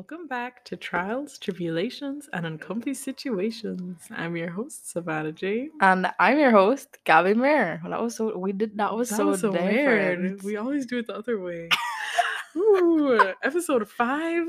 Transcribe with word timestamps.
Welcome 0.00 0.28
back 0.28 0.64
to 0.64 0.78
Trials, 0.78 1.36
Tribulations, 1.36 2.26
and 2.32 2.46
Uncomfy 2.46 2.94
Situations. 2.94 4.00
I'm 4.10 4.34
your 4.34 4.48
host, 4.48 4.90
Savana 4.94 5.34
James. 5.34 5.72
And 5.82 6.10
I'm 6.18 6.38
your 6.38 6.52
host, 6.52 6.96
Gabby 7.04 7.34
Mair. 7.34 7.82
Well, 7.82 7.90
that 7.90 8.00
was 8.00 8.16
so 8.16 8.34
we 8.38 8.52
did 8.52 8.78
that 8.78 8.96
was 8.96 9.10
That 9.10 9.16
so, 9.16 9.26
was 9.26 9.42
so 9.42 9.52
weird. 9.52 10.42
We 10.42 10.56
always 10.56 10.86
do 10.86 11.00
it 11.00 11.06
the 11.06 11.14
other 11.14 11.38
way. 11.38 11.68
Ooh, 12.56 13.34
episode 13.42 13.86
five. 13.90 14.46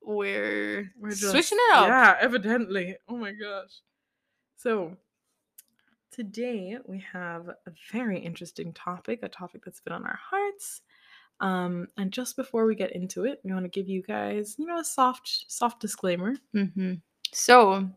We're, 0.00 0.90
We're 0.98 1.10
just, 1.10 1.32
switching 1.32 1.58
it 1.60 1.74
up. 1.74 1.86
Yeah, 1.86 2.16
evidently. 2.18 2.96
Oh 3.06 3.18
my 3.18 3.32
gosh. 3.32 3.82
So, 4.56 4.96
today 6.12 6.78
we 6.86 7.04
have 7.12 7.48
a 7.48 7.72
very 7.92 8.20
interesting 8.20 8.72
topic, 8.72 9.18
a 9.22 9.28
topic 9.28 9.66
that's 9.66 9.82
been 9.82 9.92
on 9.92 10.06
our 10.06 10.18
hearts. 10.30 10.80
Um, 11.44 11.88
and 11.98 12.10
just 12.10 12.36
before 12.36 12.64
we 12.64 12.74
get 12.74 12.92
into 12.92 13.24
it, 13.26 13.40
we 13.44 13.52
want 13.52 13.64
to 13.66 13.68
give 13.68 13.86
you 13.86 14.02
guys, 14.02 14.56
you 14.58 14.66
know, 14.66 14.78
a 14.78 14.84
soft, 14.84 15.44
soft 15.48 15.78
disclaimer. 15.80 16.36
hmm 16.52 16.94
So 17.32 17.90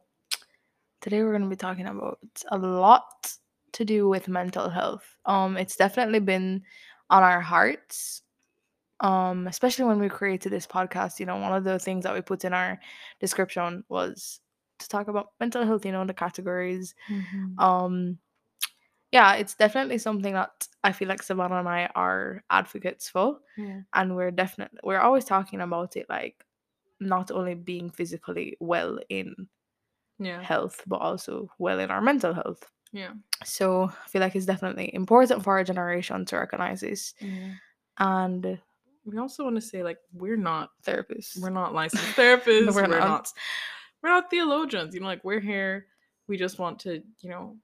today 1.02 1.24
we're 1.24 1.32
gonna 1.32 1.48
be 1.48 1.56
talking 1.56 1.86
about 1.88 2.20
a 2.52 2.58
lot 2.58 3.34
to 3.72 3.86
do 3.86 4.10
with 4.10 4.28
mental 4.28 4.70
health. 4.70 5.06
Um, 5.26 5.56
it's 5.56 5.78
definitely 5.78 6.20
been 6.20 6.64
on 7.10 7.24
our 7.24 7.40
hearts. 7.42 8.22
Um, 9.00 9.48
especially 9.48 9.86
when 9.86 10.00
we 10.00 10.10
created 10.10 10.52
this 10.52 10.68
podcast, 10.68 11.20
you 11.20 11.26
know, 11.28 11.38
one 11.38 11.54
of 11.54 11.64
the 11.64 11.80
things 11.80 12.04
that 12.04 12.14
we 12.16 12.22
put 12.22 12.44
in 12.44 12.54
our 12.54 12.80
description 13.22 13.84
was 13.90 14.42
to 14.80 14.90
talk 14.90 15.08
about 15.08 15.32
mental 15.40 15.64
health, 15.66 15.86
you 15.86 15.92
know, 15.92 16.04
the 16.06 16.14
categories. 16.14 16.96
um 17.60 18.18
yeah 19.12 19.36
it's 19.36 19.56
definitely 19.56 19.98
something 19.98 20.34
that 20.34 20.68
i 20.84 20.92
feel 20.92 21.08
like 21.08 21.22
savana 21.22 21.60
and 21.60 21.70
i 21.70 21.90
are 21.96 22.44
advocates 22.50 23.10
for 23.10 23.40
Yeah. 23.58 23.82
and 23.94 24.16
we're 24.16 24.32
definitely 24.32 24.80
we're 24.84 25.00
always 25.00 25.26
talking 25.26 25.62
about 25.62 25.96
it 25.96 26.08
like 26.10 26.44
not 27.00 27.32
only 27.32 27.56
being 27.56 27.90
physically 27.90 28.58
well 28.60 29.00
in 29.10 29.36
Yeah. 30.20 30.42
health 30.42 30.82
but 30.88 30.98
also 31.02 31.50
well 31.60 31.80
in 31.80 31.92
our 31.92 32.02
mental 32.02 32.34
health 32.34 32.64
Yeah. 32.92 33.14
so 33.46 33.90
i 34.06 34.08
feel 34.10 34.22
like 34.22 34.36
it's 34.36 34.46
definitely 34.46 34.94
important 34.94 35.44
for 35.44 35.54
our 35.58 35.64
generation 35.64 36.26
to 36.26 36.38
recognize 36.38 36.82
this 36.82 37.14
Yeah. 37.22 37.54
and 38.00 38.60
We 39.06 39.18
also 39.18 39.44
want 39.46 39.56
to 39.56 39.62
say, 39.62 39.84
like, 39.84 40.00
we're 40.12 40.36
not 40.52 40.70
therapists 40.84 41.40
we're 41.40 41.50
not 41.62 41.74
licensed 41.74 42.16
therapists. 42.20 42.76
we're 42.76 42.82
we're, 42.84 43.00
not. 43.00 43.08
not. 43.08 43.34
we're 44.04 44.10
not 44.10 44.30
theologians. 44.30 44.94
You 44.94 45.00
know, 45.00 45.08
like 45.08 45.24
we're 45.24 45.40
here. 45.40 45.88
We 46.28 46.36
just 46.36 46.60
want 46.60 46.80
to, 46.84 46.92
you 47.24 47.30
know, 47.32 47.56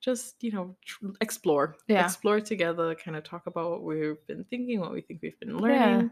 just 0.00 0.42
you 0.42 0.52
know, 0.52 0.76
tr- 0.84 1.08
explore, 1.20 1.76
Yeah. 1.88 2.04
explore 2.04 2.40
together. 2.40 2.94
Kind 2.94 3.16
of 3.16 3.24
talk 3.24 3.46
about 3.46 3.70
what 3.70 3.82
we've 3.82 4.24
been 4.26 4.44
thinking, 4.44 4.80
what 4.80 4.92
we 4.92 5.00
think 5.00 5.20
we've 5.22 5.38
been 5.40 5.50
Yeah. 5.50 5.60
learning, 5.60 6.10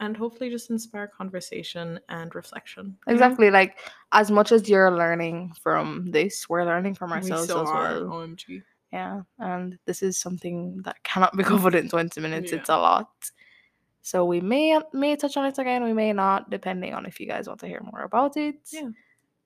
and 0.00 0.16
hopefully 0.16 0.50
just 0.50 0.70
inspire 0.70 1.06
conversation 1.06 2.00
and 2.08 2.34
reflection. 2.34 2.96
exactly 3.06 3.50
like 3.50 3.78
as 4.12 4.30
much 4.30 4.52
as 4.52 4.68
you're 4.68 4.90
learning 4.90 5.52
from 5.62 6.06
this 6.10 6.48
we're 6.50 6.64
learning 6.64 6.94
from 6.94 7.10
We 7.10 7.16
ourselves 7.16 7.48
so 7.48 7.62
as 7.62 7.68
are. 7.68 7.82
well 7.82 8.04
Omg. 8.26 8.62
Yeah, 8.92 9.22
and 9.38 9.78
this 9.86 10.02
is 10.02 10.18
something 10.20 10.80
that 10.82 11.02
cannot 11.02 11.36
be 11.36 11.42
covered 11.52 11.74
in 11.74 11.88
20 11.88 12.20
minutes. 12.20 12.52
Yeah. 12.52 12.58
It's 12.58 12.68
a 12.70 12.76
lot. 12.76 13.10
So 14.02 14.24
we 14.24 14.40
may 14.40 14.78
may 14.92 15.16
touch 15.16 15.36
on 15.36 15.46
it 15.46 15.58
again, 15.58 15.82
we 15.82 15.92
may 15.92 16.12
not, 16.12 16.48
depending 16.50 16.94
on 16.94 17.04
if 17.06 17.18
you 17.20 17.26
guys 17.26 17.48
want 17.48 17.60
to 17.60 17.66
hear 17.66 17.80
more 17.82 18.02
about 18.02 18.36
it. 18.36 18.60
Yeah. 18.72 18.90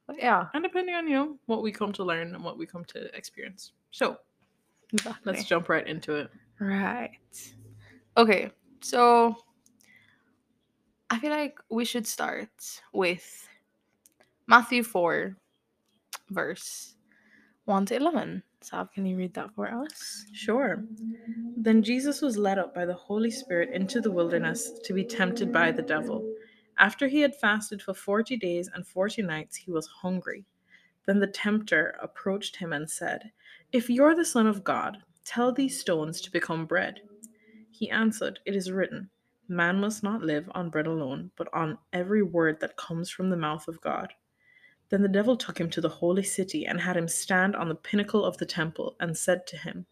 But 0.06 0.18
yeah, 0.18 0.48
And 0.54 0.62
depending 0.62 0.94
on 0.96 1.06
you 1.08 1.14
know 1.14 1.38
what 1.46 1.62
we 1.62 1.70
come 1.72 1.92
to 1.94 2.04
learn 2.04 2.34
and 2.34 2.44
what 2.44 2.58
we 2.58 2.66
come 2.66 2.84
to 2.86 3.16
experience. 3.16 3.72
So 3.90 4.18
exactly. 4.92 5.32
let's 5.32 5.44
jump 5.44 5.68
right 5.68 5.86
into 5.86 6.14
it. 6.16 6.30
Right. 6.58 7.10
Okay, 8.16 8.50
so 8.80 9.36
I 11.08 11.18
feel 11.18 11.30
like 11.30 11.58
we 11.70 11.84
should 11.84 12.06
start 12.06 12.50
with 12.92 13.48
Matthew 14.46 14.82
4, 14.82 15.36
verse 16.30 16.96
1 17.64 17.86
to 17.86 17.96
11. 17.96 18.42
Sav, 18.62 18.92
can 18.92 19.06
you 19.06 19.16
read 19.16 19.32
that 19.34 19.54
for 19.54 19.72
us? 19.72 20.26
Sure. 20.32 20.84
Then 21.56 21.82
Jesus 21.82 22.20
was 22.20 22.36
led 22.36 22.58
up 22.58 22.74
by 22.74 22.84
the 22.84 22.94
Holy 22.94 23.30
Spirit 23.30 23.70
into 23.72 24.00
the 24.00 24.10
wilderness 24.10 24.72
to 24.84 24.92
be 24.92 25.04
tempted 25.04 25.52
by 25.52 25.72
the 25.72 25.82
devil. 25.82 26.30
After 26.78 27.08
he 27.08 27.20
had 27.20 27.34
fasted 27.36 27.80
for 27.80 27.94
forty 27.94 28.36
days 28.36 28.68
and 28.74 28.86
forty 28.86 29.22
nights, 29.22 29.56
he 29.56 29.70
was 29.70 29.86
hungry. 29.86 30.44
Then 31.06 31.18
the 31.18 31.26
tempter 31.26 31.96
approached 32.02 32.56
him 32.56 32.72
and 32.72 32.88
said, 32.88 33.32
If 33.72 33.88
you're 33.88 34.16
the 34.16 34.24
Son 34.24 34.48
of 34.48 34.64
God, 34.64 34.98
tell 35.24 35.52
these 35.52 35.78
stones 35.78 36.20
to 36.22 36.32
become 36.32 36.66
bread. 36.66 37.02
He 37.70 37.88
answered, 37.88 38.40
It 38.44 38.56
is 38.56 38.72
written, 38.72 39.10
Man 39.46 39.80
must 39.80 40.02
not 40.02 40.22
live 40.22 40.50
on 40.56 40.70
bread 40.70 40.88
alone, 40.88 41.30
but 41.36 41.46
on 41.54 41.78
every 41.92 42.20
word 42.20 42.58
that 42.58 42.76
comes 42.76 43.10
from 43.10 43.30
the 43.30 43.36
mouth 43.36 43.68
of 43.68 43.80
God. 43.80 44.12
Then 44.88 45.02
the 45.02 45.08
devil 45.08 45.36
took 45.36 45.60
him 45.60 45.70
to 45.70 45.80
the 45.80 45.88
holy 45.88 46.24
city 46.24 46.66
and 46.66 46.80
had 46.80 46.96
him 46.96 47.06
stand 47.06 47.54
on 47.54 47.68
the 47.68 47.76
pinnacle 47.76 48.24
of 48.24 48.38
the 48.38 48.44
temple 48.44 48.96
and 48.98 49.16
said 49.16 49.46
to 49.46 49.56
him, 49.56 49.86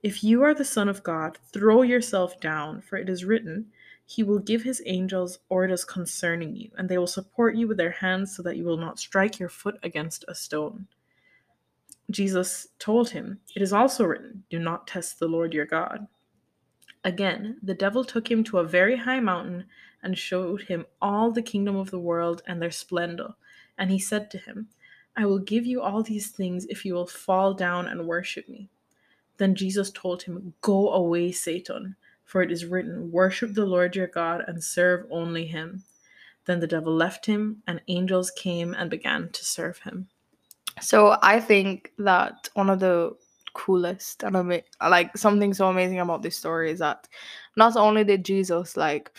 If 0.00 0.22
you 0.22 0.44
are 0.44 0.54
the 0.54 0.64
Son 0.64 0.88
of 0.88 1.02
God, 1.02 1.36
throw 1.52 1.82
yourself 1.82 2.38
down, 2.38 2.82
for 2.82 2.98
it 2.98 3.08
is 3.08 3.24
written, 3.24 3.72
He 4.06 4.22
will 4.22 4.38
give 4.38 4.62
His 4.62 4.80
angels 4.86 5.40
orders 5.48 5.84
concerning 5.84 6.54
you, 6.54 6.70
and 6.78 6.88
they 6.88 6.98
will 6.98 7.08
support 7.08 7.56
you 7.56 7.66
with 7.66 7.78
their 7.78 7.90
hands 7.90 8.36
so 8.36 8.44
that 8.44 8.56
you 8.56 8.64
will 8.64 8.76
not 8.76 9.00
strike 9.00 9.40
your 9.40 9.48
foot 9.48 9.76
against 9.82 10.24
a 10.28 10.36
stone. 10.36 10.86
Jesus 12.10 12.68
told 12.78 13.10
him, 13.10 13.40
It 13.54 13.62
is 13.62 13.72
also 13.72 14.04
written, 14.04 14.44
Do 14.50 14.58
not 14.58 14.86
test 14.86 15.18
the 15.18 15.28
Lord 15.28 15.54
your 15.54 15.66
God. 15.66 16.06
Again, 17.02 17.58
the 17.62 17.74
devil 17.74 18.04
took 18.04 18.30
him 18.30 18.44
to 18.44 18.58
a 18.58 18.64
very 18.64 18.96
high 18.96 19.20
mountain 19.20 19.64
and 20.02 20.16
showed 20.16 20.62
him 20.62 20.86
all 21.00 21.30
the 21.30 21.42
kingdom 21.42 21.76
of 21.76 21.90
the 21.90 21.98
world 21.98 22.42
and 22.46 22.60
their 22.60 22.70
splendor. 22.70 23.34
And 23.78 23.90
he 23.90 23.98
said 23.98 24.30
to 24.30 24.38
him, 24.38 24.68
I 25.16 25.26
will 25.26 25.38
give 25.38 25.64
you 25.66 25.80
all 25.80 26.02
these 26.02 26.30
things 26.30 26.66
if 26.66 26.84
you 26.84 26.94
will 26.94 27.06
fall 27.06 27.54
down 27.54 27.86
and 27.86 28.06
worship 28.06 28.48
me. 28.48 28.68
Then 29.36 29.54
Jesus 29.54 29.90
told 29.90 30.22
him, 30.22 30.54
Go 30.60 30.90
away, 30.90 31.32
Satan, 31.32 31.96
for 32.24 32.42
it 32.42 32.50
is 32.50 32.64
written, 32.64 33.10
Worship 33.10 33.54
the 33.54 33.66
Lord 33.66 33.96
your 33.96 34.06
God 34.06 34.44
and 34.46 34.62
serve 34.62 35.06
only 35.10 35.46
him. 35.46 35.84
Then 36.46 36.60
the 36.60 36.66
devil 36.66 36.94
left 36.94 37.26
him, 37.26 37.62
and 37.66 37.80
angels 37.88 38.30
came 38.30 38.74
and 38.74 38.90
began 38.90 39.30
to 39.30 39.44
serve 39.44 39.78
him. 39.78 40.08
So 40.80 41.16
I 41.22 41.40
think 41.40 41.92
that 41.98 42.48
one 42.54 42.68
of 42.70 42.80
the 42.80 43.16
coolest 43.54 44.22
and 44.24 44.36
ama- 44.36 44.62
like 44.82 45.16
something 45.16 45.54
so 45.54 45.68
amazing 45.68 46.00
about 46.00 46.22
this 46.22 46.36
story 46.36 46.70
is 46.72 46.80
that 46.80 47.06
not 47.56 47.76
only 47.76 48.02
did 48.04 48.24
Jesus 48.24 48.76
like 48.76 49.10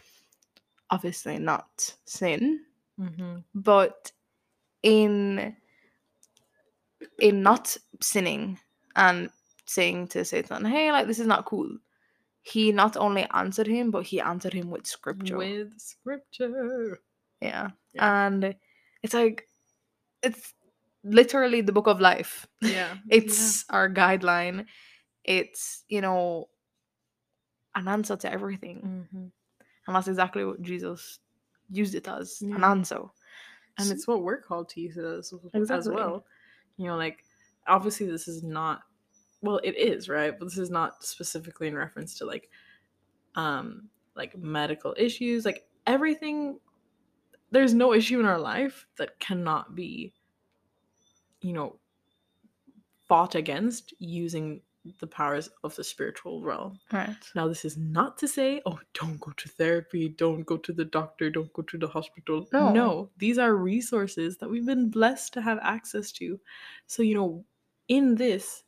obviously 0.92 1.38
not 1.40 1.96
sin, 2.06 2.62
Mm-hmm. 3.00 3.40
but 3.54 4.12
in 4.84 5.54
in 7.20 7.44
not 7.44 7.76
sinning 8.02 8.58
and 8.96 9.30
saying 9.66 10.08
to 10.10 10.24
Satan, 10.24 10.64
"Hey, 10.64 10.92
like 10.94 11.08
this 11.08 11.20
is 11.20 11.28
not 11.28 11.44
cool," 11.46 11.78
he 12.42 12.72
not 12.72 12.96
only 12.96 13.28
answered 13.34 13.68
him, 13.68 13.92
but 13.92 14.06
he 14.06 14.22
answered 14.22 14.54
him 14.54 14.70
with 14.70 14.88
scripture. 14.88 15.36
With 15.38 15.74
scripture. 15.78 17.00
yeah. 17.42 17.72
Yeah. 17.94 18.26
and 18.28 18.56
it's 19.04 19.14
like 19.14 19.48
it's 20.24 20.54
literally 21.06 21.62
the 21.62 21.72
book 21.72 21.88
of 21.88 22.02
life. 22.02 22.48
Yeah. 22.62 22.96
it's 23.10 23.64
our 23.70 23.90
guideline. 23.90 24.66
It's 25.24 25.84
you 25.88 26.02
know 26.02 26.50
an 27.76 27.88
answer 27.88 28.16
to 28.18 28.32
everything, 28.32 29.08
hmm 29.12 29.28
and 29.88 29.96
that's 29.96 30.08
exactly 30.08 30.44
what 30.44 30.62
Jesus 30.64 31.20
used 31.70 31.94
it 31.94 32.08
as 32.08 32.42
an 32.42 32.64
answer. 32.64 33.02
and 33.78 33.88
S- 33.88 33.92
it's 33.92 34.08
what 34.08 34.24
we're 34.24 34.42
called 34.42 34.70
to 34.70 34.82
use 34.82 34.98
it 34.98 35.06
as, 35.06 35.32
as 35.70 35.88
well. 35.88 36.26
You 36.78 36.88
know, 36.88 36.98
like 36.98 37.24
obviously 37.68 38.08
this 38.08 38.28
is 38.28 38.42
not 38.44 38.82
well, 39.42 39.60
it 39.64 39.78
is, 39.78 40.10
right? 40.10 40.34
But 40.38 40.46
this 40.46 40.58
is 40.58 40.72
not 40.72 41.04
specifically 41.04 41.68
in 41.68 41.76
reference 41.76 42.18
to 42.18 42.26
like 42.26 42.50
um 43.36 43.90
like 44.16 44.36
medical 44.38 44.96
issues, 44.98 45.46
like 45.46 45.68
everything 45.86 46.60
there's 47.52 47.74
no 47.76 47.94
issue 47.94 48.20
in 48.20 48.26
our 48.26 48.40
life 48.40 48.88
that 48.98 49.20
cannot 49.20 49.76
be 49.76 50.14
you 51.46 51.54
know 51.54 51.80
fought 53.08 53.36
against 53.36 53.94
using 54.00 54.62
the 55.00 55.08
powers 55.08 55.50
of 55.64 55.76
the 55.76 55.84
spiritual 55.84 56.42
realm. 56.42 56.80
right. 56.92 57.16
Now, 57.36 57.48
this 57.48 57.66
is 57.66 57.78
not 57.78 58.18
to 58.20 58.28
say, 58.28 58.62
oh, 58.66 58.80
don't 58.94 59.20
go 59.20 59.32
to 59.38 59.50
therapy, 59.50 60.10
don't 60.10 60.44
go 60.44 60.58
to 60.58 60.74
the 60.74 60.86
doctor, 60.86 61.30
don't 61.30 61.52
go 61.54 61.64
to 61.64 61.78
the 61.78 61.88
hospital. 61.88 62.48
No. 62.52 62.72
these 63.18 63.38
are 63.38 63.56
resources 63.56 64.38
that 64.38 64.50
we've 64.50 64.66
been 64.66 64.90
blessed 64.90 65.34
to 65.34 65.42
have 65.42 65.60
access 65.62 66.12
to. 66.14 66.40
So, 66.88 67.04
you 67.04 67.16
know, 67.16 67.44
in 67.88 68.16
this, 68.16 68.64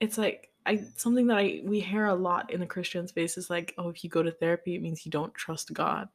it's 0.00 0.18
like 0.18 0.50
I 0.66 0.84
something 0.96 1.26
that 1.28 1.38
I 1.38 1.60
we 1.64 1.80
hear 1.80 2.06
a 2.06 2.14
lot 2.14 2.52
in 2.52 2.60
the 2.60 2.66
Christian 2.66 3.06
space 3.08 3.38
is 3.38 3.48
like, 3.50 3.74
oh, 3.78 3.88
if 3.88 4.02
you 4.02 4.10
go 4.10 4.22
to 4.22 4.32
therapy, 4.32 4.74
it 4.74 4.82
means 4.82 5.06
you 5.06 5.12
don't 5.12 5.34
trust 5.34 5.72
God, 5.72 6.08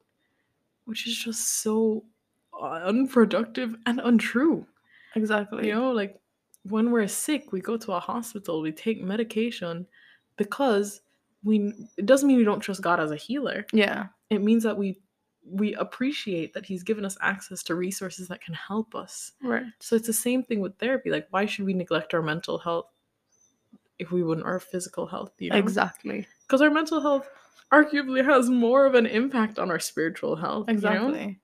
which 0.84 1.06
is 1.06 1.16
just 1.16 1.62
so 1.62 2.04
uh, 2.58 2.82
unproductive 2.84 3.74
and 3.86 4.00
untrue. 4.00 4.66
Exactly. 5.14 5.68
You 5.68 5.74
know, 5.74 5.90
like 5.92 6.20
when 6.64 6.90
we're 6.90 7.08
sick, 7.08 7.52
we 7.52 7.60
go 7.60 7.76
to 7.76 7.92
a 7.92 8.00
hospital, 8.00 8.60
we 8.60 8.72
take 8.72 9.02
medication 9.02 9.86
because 10.36 11.00
we 11.44 11.72
it 11.96 12.06
doesn't 12.06 12.28
mean 12.28 12.38
we 12.38 12.44
don't 12.44 12.60
trust 12.60 12.82
God 12.82 13.00
as 13.00 13.10
a 13.10 13.16
healer. 13.16 13.66
Yeah. 13.72 14.06
It 14.30 14.42
means 14.42 14.62
that 14.62 14.76
we 14.76 15.00
we 15.44 15.74
appreciate 15.74 16.54
that 16.54 16.64
he's 16.64 16.84
given 16.84 17.04
us 17.04 17.16
access 17.20 17.62
to 17.64 17.74
resources 17.74 18.28
that 18.28 18.40
can 18.40 18.54
help 18.54 18.94
us. 18.94 19.32
Right. 19.42 19.64
So 19.80 19.96
it's 19.96 20.06
the 20.06 20.12
same 20.12 20.42
thing 20.44 20.60
with 20.60 20.78
therapy. 20.78 21.10
Like, 21.10 21.26
why 21.30 21.46
should 21.46 21.64
we 21.64 21.74
neglect 21.74 22.14
our 22.14 22.22
mental 22.22 22.58
health 22.58 22.86
if 23.98 24.12
we 24.12 24.22
wouldn't 24.22 24.46
our 24.46 24.60
physical 24.60 25.06
health? 25.06 25.32
You 25.38 25.50
know? 25.50 25.56
Exactly. 25.56 26.26
Because 26.46 26.62
our 26.62 26.70
mental 26.70 27.00
health 27.00 27.28
arguably 27.72 28.24
has 28.24 28.48
more 28.48 28.86
of 28.86 28.94
an 28.94 29.06
impact 29.06 29.58
on 29.58 29.70
our 29.70 29.80
spiritual 29.80 30.36
health. 30.36 30.66
you 30.68 30.74
know? 30.74 30.78
Exactly. 30.78 31.40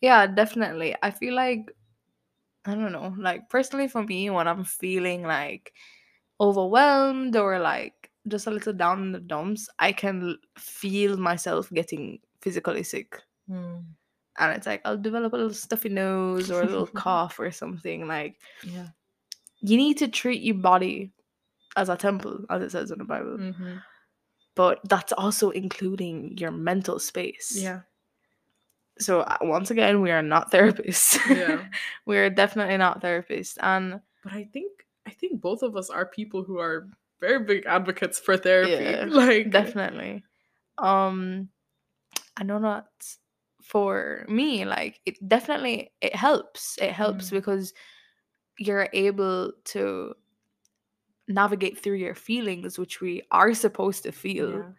Yeah, 0.00 0.26
definitely. 0.26 0.96
I 1.02 1.10
feel 1.10 1.34
like 1.34 1.70
I 2.64 2.74
don't 2.74 2.92
know, 2.92 3.14
like 3.18 3.48
personally 3.48 3.88
for 3.88 4.02
me, 4.02 4.28
when 4.30 4.46
I'm 4.46 4.64
feeling 4.64 5.22
like 5.22 5.72
overwhelmed 6.40 7.36
or 7.36 7.58
like 7.58 8.10
just 8.28 8.46
a 8.46 8.50
little 8.50 8.72
down 8.72 9.02
in 9.02 9.12
the 9.12 9.20
dumps, 9.20 9.68
I 9.78 9.92
can 9.92 10.36
feel 10.58 11.16
myself 11.16 11.70
getting 11.70 12.20
physically 12.42 12.82
sick. 12.82 13.18
Mm, 13.48 13.84
And 14.38 14.56
it's 14.56 14.66
like 14.66 14.82
I'll 14.84 14.98
develop 14.98 15.32
a 15.32 15.36
little 15.36 15.54
stuffy 15.54 15.88
nose 15.88 16.50
or 16.50 16.62
a 16.62 16.66
little 16.66 16.86
cough 17.04 17.38
or 17.40 17.50
something. 17.50 18.06
Like 18.06 18.40
yeah. 18.64 18.88
you 19.60 19.76
need 19.76 19.98
to 19.98 20.08
treat 20.08 20.42
your 20.42 20.56
body 20.56 21.12
as 21.76 21.88
a 21.88 21.96
temple, 21.96 22.44
as 22.50 22.62
it 22.62 22.70
says 22.72 22.90
in 22.90 22.98
the 22.98 23.04
Bible. 23.04 23.38
hmm 23.38 23.76
But 24.54 24.80
that's 24.88 25.12
also 25.12 25.50
including 25.50 26.36
your 26.36 26.50
mental 26.50 26.98
space. 26.98 27.56
Yeah. 27.56 27.82
So 29.00 29.20
uh, 29.20 29.38
once 29.40 29.70
again, 29.70 30.00
we 30.02 30.10
are 30.10 30.22
not 30.22 30.52
therapists. 30.52 31.18
Yeah. 31.28 31.64
we 32.06 32.18
are 32.18 32.30
definitely 32.30 32.76
not 32.76 33.02
therapists. 33.02 33.56
And 33.60 34.00
But 34.22 34.32
I 34.32 34.44
think 34.52 34.86
I 35.06 35.10
think 35.10 35.40
both 35.40 35.62
of 35.62 35.76
us 35.76 35.88
are 35.90 36.06
people 36.06 36.44
who 36.44 36.58
are 36.58 36.88
very 37.20 37.42
big 37.44 37.64
advocates 37.66 38.18
for 38.18 38.36
therapy. 38.36 38.84
Yeah, 38.84 39.06
like 39.08 39.50
definitely. 39.50 40.22
Um 40.78 41.48
I 42.36 42.44
know 42.44 42.58
not 42.58 42.86
for 43.62 44.24
me, 44.28 44.64
like 44.64 45.00
it 45.06 45.16
definitely 45.26 45.92
it 46.00 46.14
helps. 46.14 46.76
It 46.80 46.92
helps 46.92 47.28
Mm. 47.28 47.32
because 47.32 47.72
you're 48.58 48.88
able 48.92 49.52
to 49.72 50.14
navigate 51.28 51.78
through 51.78 51.96
your 51.96 52.14
feelings, 52.14 52.78
which 52.78 53.00
we 53.00 53.22
are 53.30 53.54
supposed 53.54 54.02
to 54.04 54.12
feel. 54.12 54.50
Yeah. 54.52 54.72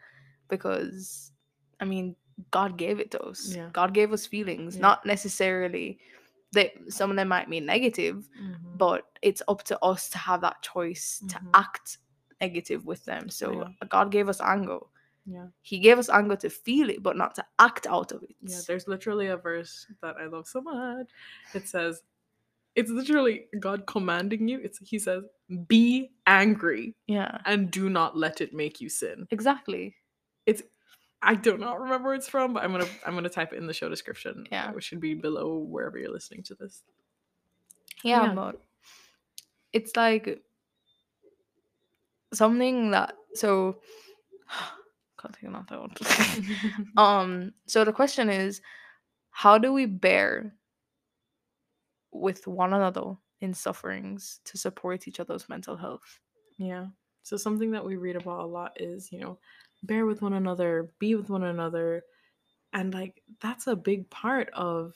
because 0.50 1.32
I 1.80 1.86
mean, 1.86 2.16
God 2.52 2.78
gave 2.78 3.00
it 3.00 3.12
to 3.12 3.22
us. 3.22 3.54
Yeah. 3.56 3.70
God 3.74 3.94
gave 3.94 4.12
us 4.14 4.26
feelings, 4.26 4.76
Yeah. 4.76 4.82
not 4.82 5.06
necessarily 5.06 6.00
that 6.54 6.74
some 6.90 7.10
of 7.10 7.16
them 7.16 7.30
might 7.30 7.50
be 7.50 7.60
negative, 7.60 8.28
Mhm. 8.40 8.78
but 8.78 9.06
it's 9.22 9.42
up 9.48 9.64
to 9.64 9.80
us 9.84 10.10
to 10.10 10.18
have 10.18 10.42
that 10.42 10.62
choice 10.62 11.24
to 11.30 11.40
Mhm. 11.40 11.50
act 11.54 11.98
negative 12.42 12.86
with 12.86 13.06
them. 13.06 13.30
So 13.30 13.62
Yeah. 13.80 13.88
God 13.88 14.12
gave 14.12 14.28
us 14.28 14.42
anger. 14.42 14.80
Yeah. 15.26 15.48
He 15.62 15.80
gave 15.80 16.00
us 16.00 16.10
anger 16.10 16.36
to 16.38 16.50
feel 16.50 16.90
it, 16.90 17.04
but 17.04 17.16
not 17.16 17.36
to 17.36 17.46
act 17.60 17.86
out 17.88 18.12
of 18.12 18.24
it. 18.24 18.36
Yeah, 18.42 18.60
there's 18.68 18.88
literally 18.88 19.28
a 19.28 19.38
verse 19.38 19.86
that 20.02 20.18
I 20.18 20.26
love 20.26 20.48
so 20.48 20.62
much. 20.62 21.10
It 21.54 21.68
says, 21.68 22.02
it's 22.76 22.90
literally 22.90 23.48
God 23.60 23.86
commanding 23.86 24.48
you. 24.48 24.60
It's 24.60 24.80
he 24.80 24.98
says, 24.98 25.24
be 25.68 26.12
angry 26.26 26.96
yeah. 27.08 27.42
and 27.46 27.70
do 27.70 27.90
not 27.90 28.18
let 28.18 28.42
it 28.42 28.54
make 28.54 28.82
you 28.82 28.90
sin. 28.90 29.28
Exactly. 29.30 29.96
It's 30.46 30.64
I 31.24 31.36
do 31.36 31.58
not 31.58 31.80
remember 31.80 32.08
where 32.10 32.16
it's 32.16 32.28
from, 32.28 32.54
but 32.54 32.64
I'm 32.64 32.72
gonna 32.72 32.88
I'm 33.06 33.14
gonna 33.14 33.30
type 33.30 33.54
it 33.54 33.58
in 33.58 33.68
the 33.68 33.74
show 33.74 33.90
description. 33.90 34.46
Yeah. 34.52 34.72
Which 34.72 34.86
should 34.86 35.00
be 35.00 35.14
below 35.14 35.58
wherever 35.58 35.98
you're 35.98 36.12
listening 36.12 36.44
to 36.44 36.56
this. 36.56 36.84
Yeah, 38.04 38.24
Yeah. 38.28 38.34
but 38.34 38.62
it's 39.74 39.96
like 39.96 40.42
something 42.34 42.92
that 42.92 43.16
so 43.36 43.78
can't 45.22 45.36
think 45.36 45.54
of 45.56 45.68
that 45.68 45.80
one. 45.80 45.94
um 46.98 47.54
so 47.68 47.84
the 47.84 47.94
question 47.94 48.30
is 48.30 48.62
how 49.32 49.58
do 49.58 49.72
we 49.72 49.86
bear 49.86 50.54
with 52.12 52.48
one 52.48 52.74
another 52.74 53.16
in 53.42 53.54
sufferings 53.54 54.40
to 54.46 54.58
support 54.58 55.08
each 55.08 55.20
other's 55.20 55.48
mental 55.50 55.76
health 55.78 56.20
Yeah. 56.58 56.88
So 57.24 57.38
something 57.38 57.72
that 57.72 57.86
we 57.86 57.96
read 57.98 58.16
about 58.16 58.40
a 58.42 58.46
lot 58.46 58.72
is, 58.82 59.12
you 59.12 59.20
know, 59.20 59.38
bear 59.84 60.06
with 60.06 60.22
one 60.22 60.34
another, 60.34 60.92
be 61.00 61.16
with 61.16 61.30
one 61.30 61.44
another. 61.44 62.04
And 62.74 62.94
like 62.94 63.22
that's 63.42 63.68
a 63.68 63.76
big 63.76 64.10
part 64.10 64.50
of 64.54 64.94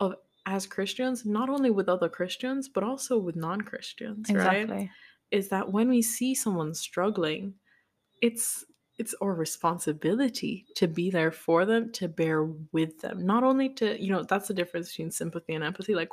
of 0.00 0.14
as 0.46 0.66
Christians, 0.66 1.24
not 1.24 1.48
only 1.48 1.70
with 1.70 1.88
other 1.88 2.08
Christians, 2.08 2.68
but 2.68 2.84
also 2.84 3.18
with 3.18 3.36
non-Christians, 3.36 4.28
right? 4.30 4.90
Is 5.30 5.48
that 5.48 5.72
when 5.72 5.88
we 5.88 6.02
see 6.02 6.34
someone 6.34 6.74
struggling, 6.74 7.54
it's 8.22 8.64
it's 8.98 9.14
our 9.20 9.34
responsibility 9.34 10.66
to 10.76 10.86
be 10.86 11.10
there 11.10 11.32
for 11.32 11.64
them, 11.64 11.90
to 11.92 12.08
bear 12.08 12.44
with 12.72 13.00
them. 13.00 13.26
Not 13.26 13.42
only 13.42 13.68
to, 13.70 14.00
you 14.00 14.12
know, 14.12 14.22
that's 14.22 14.46
the 14.48 14.54
difference 14.54 14.90
between 14.90 15.10
sympathy 15.10 15.54
and 15.54 15.64
empathy. 15.64 15.94
Like 15.94 16.10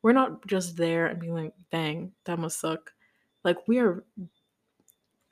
we're 0.00 0.12
not 0.12 0.46
just 0.46 0.76
there 0.76 1.06
and 1.06 1.20
being 1.20 1.34
like, 1.34 1.52
dang, 1.70 2.12
that 2.24 2.38
must 2.38 2.58
suck. 2.58 2.92
Like 3.44 3.68
we 3.68 3.78
are 3.80 4.04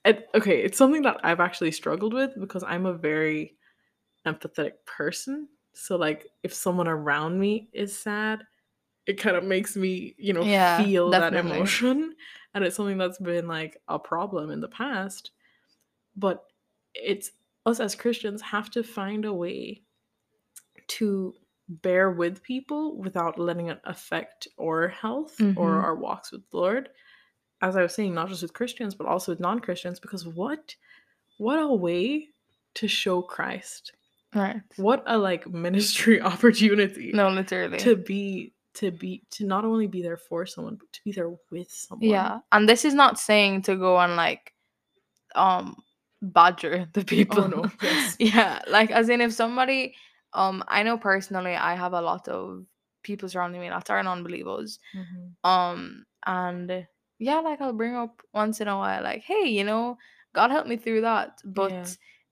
it, 0.04 0.28
okay, 0.34 0.62
it's 0.62 0.78
something 0.78 1.02
that 1.02 1.18
I've 1.24 1.40
actually 1.40 1.72
struggled 1.72 2.14
with 2.14 2.38
because 2.38 2.62
I'm 2.64 2.86
a 2.86 2.94
very 2.94 3.58
empathetic 4.26 4.84
person. 4.86 5.48
So 5.74 5.96
like 5.96 6.28
if 6.42 6.54
someone 6.54 6.88
around 6.88 7.38
me 7.40 7.70
is 7.72 7.98
sad, 7.98 8.46
it 9.06 9.14
kind 9.14 9.36
of 9.36 9.44
makes 9.44 9.76
me, 9.76 10.14
you 10.18 10.32
know, 10.32 10.44
Yeah, 10.44 10.90
feel 11.04 11.14
that 11.16 11.34
emotion. 11.34 12.14
And 12.54 12.64
it's 12.64 12.76
something 12.76 12.98
that's 12.98 13.18
been 13.20 13.48
like 13.48 13.78
a 13.88 13.98
problem 13.98 14.50
in 14.50 14.60
the 14.60 14.68
past. 14.68 15.32
But 16.16 16.52
it's 16.94 17.32
us 17.66 17.80
as 17.80 17.94
Christians 17.96 18.42
have 18.42 18.70
to 18.72 18.82
find 18.84 19.24
a 19.24 19.34
way 19.34 19.84
to 20.88 21.34
bear 21.68 22.10
with 22.10 22.42
people 22.42 22.96
without 22.96 23.38
letting 23.38 23.68
it 23.68 23.80
affect 23.84 24.48
our 24.60 24.88
health 24.88 25.44
or 25.54 25.80
Mhm. 25.80 25.82
our 25.82 25.94
walks 25.94 26.32
with 26.32 26.48
the 26.50 26.56
Lord. 26.56 26.90
As 27.62 27.76
I 27.76 27.82
was 27.82 27.94
saying, 27.94 28.14
not 28.14 28.28
just 28.28 28.42
with 28.42 28.54
Christians, 28.54 28.94
but 28.94 29.06
also 29.06 29.32
with 29.32 29.40
non-Christians, 29.40 30.00
because 30.00 30.26
what 30.26 30.74
what 31.38 31.58
a 31.58 31.74
way 31.74 32.28
to 32.74 32.88
show 32.88 33.22
Christ. 33.22 33.92
right 34.34 34.62
What 34.76 35.02
a 35.06 35.16
like 35.18 35.46
ministry 35.48 36.20
opportunity 36.32 37.10
no 37.12 37.28
literally 37.30 37.78
to 37.78 37.96
be 37.96 38.52
to 38.74 38.90
be 38.92 39.22
to 39.32 39.44
not 39.44 39.64
only 39.64 39.86
be 39.88 40.00
there 40.02 40.16
for 40.16 40.46
someone, 40.46 40.76
but 40.76 40.90
to 40.92 41.00
be 41.04 41.12
there 41.12 41.30
with 41.50 41.70
someone. 41.70 42.08
yeah 42.08 42.38
and 42.52 42.68
this 42.68 42.84
is 42.84 42.94
not 42.94 43.18
saying 43.18 43.62
to 43.62 43.76
go 43.76 43.98
and 43.98 44.14
like 44.16 44.52
um 45.34 45.76
badger 46.22 46.86
the 46.92 47.04
people 47.04 47.40
Oh 47.44 47.46
no. 47.46 47.70
Yes. 47.82 48.16
yeah 48.18 48.60
like 48.68 48.90
as 48.90 49.08
in 49.08 49.20
if 49.20 49.32
somebody 49.32 49.94
um 50.34 50.62
i 50.68 50.82
know 50.82 50.96
personally 50.98 51.54
i 51.56 51.74
have 51.74 51.92
a 51.94 52.00
lot 52.00 52.28
of 52.28 52.64
people 53.02 53.28
surrounding 53.28 53.60
me 53.60 53.68
that 53.68 53.90
are 53.90 54.02
non-believers 54.02 54.78
Mhm. 54.94 55.34
um 55.44 56.04
and 56.26 56.86
yeah 57.20 57.38
like 57.40 57.60
i'll 57.60 57.72
bring 57.72 57.94
up 57.94 58.22
once 58.34 58.60
in 58.60 58.68
a 58.68 58.76
while 58.76 59.02
like 59.04 59.22
hey 59.22 59.46
you 59.48 59.62
know 59.64 59.96
god 60.34 60.50
helped 60.50 60.68
me 60.68 60.76
through 60.76 61.02
that 61.02 61.40
but 61.44 61.72
Yeah. 61.72 61.86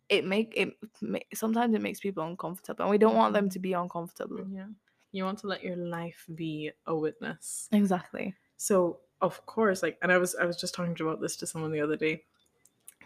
it 0.08 0.24
make 0.24 0.54
it 0.56 0.76
ma- 1.02 1.18
sometimes 1.34 1.74
it 1.74 1.82
makes 1.82 2.00
people 2.00 2.24
uncomfortable 2.24 2.82
and 2.84 2.90
we 2.90 2.98
don't 2.98 3.14
want 3.16 3.34
them 3.34 3.46
Mhm. 3.48 3.52
to 3.52 3.58
be 3.60 3.72
uncomfortable 3.74 4.46
Yeah. 4.50 4.68
You 5.12 5.24
want 5.24 5.38
to 5.40 5.46
let 5.46 5.62
your 5.62 5.76
life 5.76 6.26
be 6.34 6.72
a 6.86 6.94
witness. 6.96 7.68
exactly 7.72 8.34
So 8.56 9.00
of 9.20 9.44
course, 9.46 9.82
like, 9.82 9.98
and 10.02 10.12
I 10.12 10.18
was 10.18 10.34
I 10.36 10.44
was 10.44 10.56
just 10.60 10.74
talking 10.74 10.96
about 11.00 11.20
this 11.20 11.36
to 11.38 11.46
someone 11.46 11.72
the 11.72 11.80
other 11.80 11.96
day. 11.96 12.24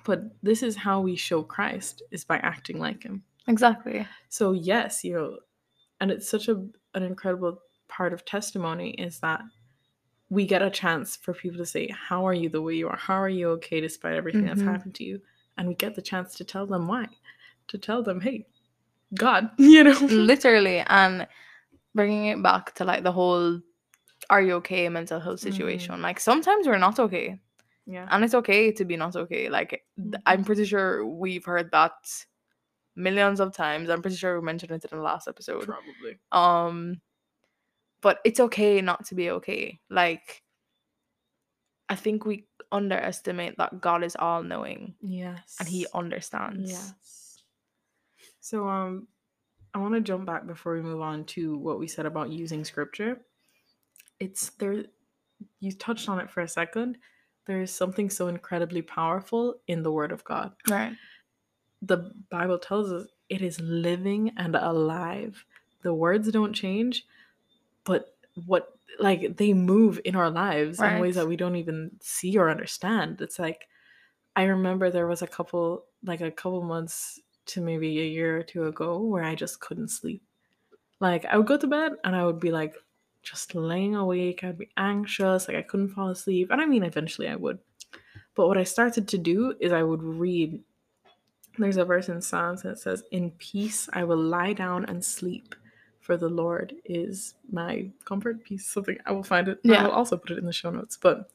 But 0.05 0.21
this 0.43 0.63
is 0.63 0.77
how 0.77 1.01
we 1.01 1.17
show 1.17 1.43
Christ 1.43 2.03
is 2.11 2.25
by 2.25 2.39
acting 2.39 2.79
like 2.79 3.03
him. 3.05 3.25
exactly 3.49 4.07
So 4.29 4.53
yes, 4.53 5.05
you 5.05 5.15
know, 5.15 5.39
and 6.01 6.11
it's 6.11 6.29
such 6.29 6.49
a 6.49 6.69
an 6.95 7.03
incredible 7.03 7.61
part 7.89 8.13
of 8.13 8.25
testimony 8.25 8.91
is 8.93 9.21
that 9.21 9.43
we 10.37 10.43
get 10.53 10.63
a 10.63 10.71
chance 10.83 11.09
for 11.23 11.33
people 11.43 11.59
to 11.59 11.67
say, 11.67 11.85
"How 12.09 12.21
are 12.29 12.33
you 12.43 12.49
the 12.49 12.63
way 12.67 12.75
you 12.81 12.89
are? 12.89 12.97
How 13.09 13.19
are 13.25 13.29
you 13.41 13.47
okay 13.57 13.81
despite 13.81 14.15
everything 14.21 14.47
that's 14.47 14.63
Mhm. 14.63 14.73
happened 14.73 14.95
to 14.97 15.05
you?" 15.05 15.21
And 15.57 15.69
we 15.69 15.75
get 15.85 15.95
the 15.95 16.03
chance 16.11 16.35
to 16.39 16.45
tell 16.53 16.67
them 16.73 16.85
why, 16.93 17.07
to 17.69 17.77
tell 17.79 18.03
them, 18.03 18.19
"Hey, 18.21 18.47
God, 19.15 19.51
you 19.59 19.83
know, 19.85 19.99
literally 20.31 20.79
and 21.01 21.27
bringing 21.95 22.27
it 22.35 22.43
back 22.43 22.75
to 22.77 22.85
like 22.85 23.03
the 23.05 23.13
whole 23.13 23.61
are 24.31 24.41
you 24.47 24.55
okay 24.61 24.89
mental 24.89 25.21
health 25.21 25.41
Mhm. 25.41 25.49
situation 25.49 26.01
like 26.09 26.19
sometimes 26.21 26.67
we're 26.67 26.79
not 26.89 26.99
okay 26.99 27.29
yeah, 27.87 28.07
and 28.11 28.25
it's 28.25 28.35
okay 28.41 28.73
to 28.73 28.85
be 28.85 28.97
not 28.97 29.17
okay 29.17 29.49
like 29.51 29.71
th- 30.13 30.23
i'm 30.31 30.45
pretty 30.45 30.65
sure 30.65 31.05
we've 31.05 31.45
heard 31.45 31.69
that 31.73 31.93
millions 32.97 33.41
of 33.41 33.53
times 33.53 33.91
i'm 33.91 34.01
pretty 34.03 34.17
sure 34.17 34.39
we 34.41 34.45
mentioned 34.47 34.71
it 34.73 34.85
in 34.91 34.97
the 34.99 35.05
last 35.05 35.27
episode 35.29 35.65
probably, 35.67 36.13
um 36.33 37.01
but 38.03 38.19
it's 38.25 38.41
okay 38.41 38.81
not 38.81 39.05
to 39.07 39.15
be 39.15 39.31
okay 39.31 39.81
like 39.89 40.43
i 41.89 41.95
think 41.95 42.27
we 42.27 42.47
underestimate 42.71 43.57
that 43.59 43.81
god 43.81 44.03
is 44.05 44.17
all 44.17 44.43
knowing 44.43 44.95
yes, 45.01 45.57
and 45.59 45.69
he 45.69 45.87
understands 45.95 46.71
Yes. 46.71 47.23
So 48.41 48.69
um 48.69 49.09
I 49.75 49.79
want 49.79 49.95
to 49.95 50.01
jump 50.01 50.27
back 50.27 50.47
before 50.47 50.75
we 50.75 50.83
move 50.83 51.01
on 51.01 51.25
to 51.27 51.57
what 51.57 51.79
we 51.79 51.87
said 51.89 52.05
about 52.05 52.31
using 52.31 52.65
scripture. 52.65 53.23
It's 54.21 54.51
there 54.59 54.85
you 55.61 55.73
touched 55.73 56.09
on 56.09 56.21
it 56.21 56.31
for 56.31 56.43
a 56.43 56.49
second. 56.49 56.99
There 57.47 57.63
is 57.63 57.75
something 57.75 58.11
so 58.11 58.29
incredibly 58.29 58.83
powerful 58.83 59.61
in 59.67 59.83
the 59.83 59.91
word 59.93 60.13
of 60.13 60.25
God. 60.25 60.53
right 60.69 60.93
The 61.81 62.13
Bible 62.31 62.59
tells 62.59 62.93
us 62.93 63.07
it 63.29 63.43
is 63.43 63.59
living 63.61 64.33
and 64.37 64.55
alive. 64.55 65.45
The 65.83 65.95
words 65.95 66.31
don't 66.31 66.53
change, 66.53 67.07
but 67.85 68.15
what 68.47 68.73
like 68.99 69.37
they 69.37 69.53
move 69.53 70.01
in 70.05 70.17
our 70.17 70.31
lives 70.31 70.81
in 70.81 71.01
ways 71.01 71.15
that 71.15 71.29
we 71.29 71.37
don't 71.37 71.57
even 71.57 71.91
see 72.01 72.37
or 72.37 72.51
understand. 72.51 73.21
It's 73.21 73.39
like 73.39 73.67
I 74.37 74.45
remember 74.45 74.91
there 74.91 75.07
was 75.07 75.23
a 75.23 75.27
couple 75.27 75.85
like 76.05 76.21
a 76.21 76.31
couple 76.31 76.63
months 76.63 77.21
to 77.47 77.61
maybe 77.61 78.01
a 78.01 78.07
year 78.07 78.39
or 78.39 78.43
two 78.43 78.67
ago 78.67 78.99
where 78.99 79.25
I 79.25 79.35
just 79.35 79.61
couldn't 79.61 79.89
sleep. 79.89 80.23
Like 81.01 81.25
I 81.25 81.37
would 81.37 81.47
go 81.47 81.57
to 81.57 81.67
bed 81.67 81.93
and 82.05 82.15
I 82.15 82.25
would 82.25 82.41
be 82.41 82.51
like 82.51 82.77
just 83.23 83.55
laying 83.55 83.97
awake. 83.97 84.45
I'd 84.45 84.59
be 84.59 84.71
anxious, 84.77 85.49
like 85.49 85.57
I 85.57 85.63
couldn't 85.63 85.91
fall 85.91 86.09
asleep. 86.09 86.51
And 86.51 86.61
I 86.61 86.67
mean 86.67 86.83
eventually 86.83 87.29
I 87.29 87.37
would. 87.37 87.59
But 88.35 88.49
what 88.49 88.59
I 88.59 88.65
started 88.65 89.09
to 89.09 89.19
do 89.19 89.55
is 89.61 89.73
I 89.73 89.83
would 89.83 90.03
read. 90.03 90.61
There's 91.59 91.77
a 91.77 91.85
verse 91.85 92.09
in 92.09 92.23
Psalms 92.23 92.63
that 92.63 92.79
says, 92.79 93.03
In 93.11 93.31
peace 93.33 93.89
I 93.93 94.05
will 94.05 94.23
lie 94.23 94.55
down 94.55 94.87
and 94.87 95.05
sleep, 95.05 95.55
for 96.03 96.17
the 96.19 96.29
Lord 96.29 96.75
is 96.85 97.35
my 97.51 97.89
comfort, 98.05 98.45
peace, 98.45 98.67
something. 98.67 98.99
I 99.07 99.13
will 99.13 99.23
find 99.23 99.49
it. 99.49 99.59
I 99.65 99.69
Yeah. 99.69 99.85
will 99.85 99.93
also 99.93 100.17
put 100.19 100.33
it 100.33 100.39
in 100.39 100.45
the 100.47 100.53
show 100.53 100.71
notes. 100.71 100.99
But 101.01 101.31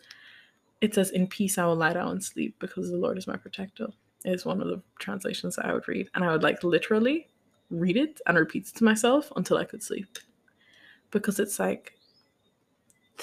it 0.81 0.93
says, 0.93 1.09
In 1.09 1.25
peace 1.27 1.57
I 1.57 1.65
will 1.65 1.75
lie 1.75 1.93
down 1.93 2.11
and 2.11 2.23
sleep, 2.23 2.55
because 2.59 2.91
the 2.91 2.97
Lord 2.97 3.17
is 3.17 3.25
my 3.27 3.37
protector. 3.37 3.87
Is 4.25 4.45
one 4.45 4.61
of 4.61 4.67
the 4.67 4.81
translations 4.99 5.55
that 5.55 5.65
I 5.65 5.73
would 5.73 5.87
read. 5.87 6.09
And 6.13 6.23
I 6.23 6.31
would 6.31 6.43
like 6.43 6.63
literally 6.63 7.29
read 7.69 7.97
it 7.97 8.19
and 8.27 8.37
repeat 8.37 8.67
it 8.67 8.75
to 8.75 8.83
myself 8.83 9.31
until 9.35 9.57
I 9.57 9.63
could 9.65 9.81
sleep. 9.83 10.17
Because 11.11 11.39
it's 11.39 11.59
like, 11.59 11.93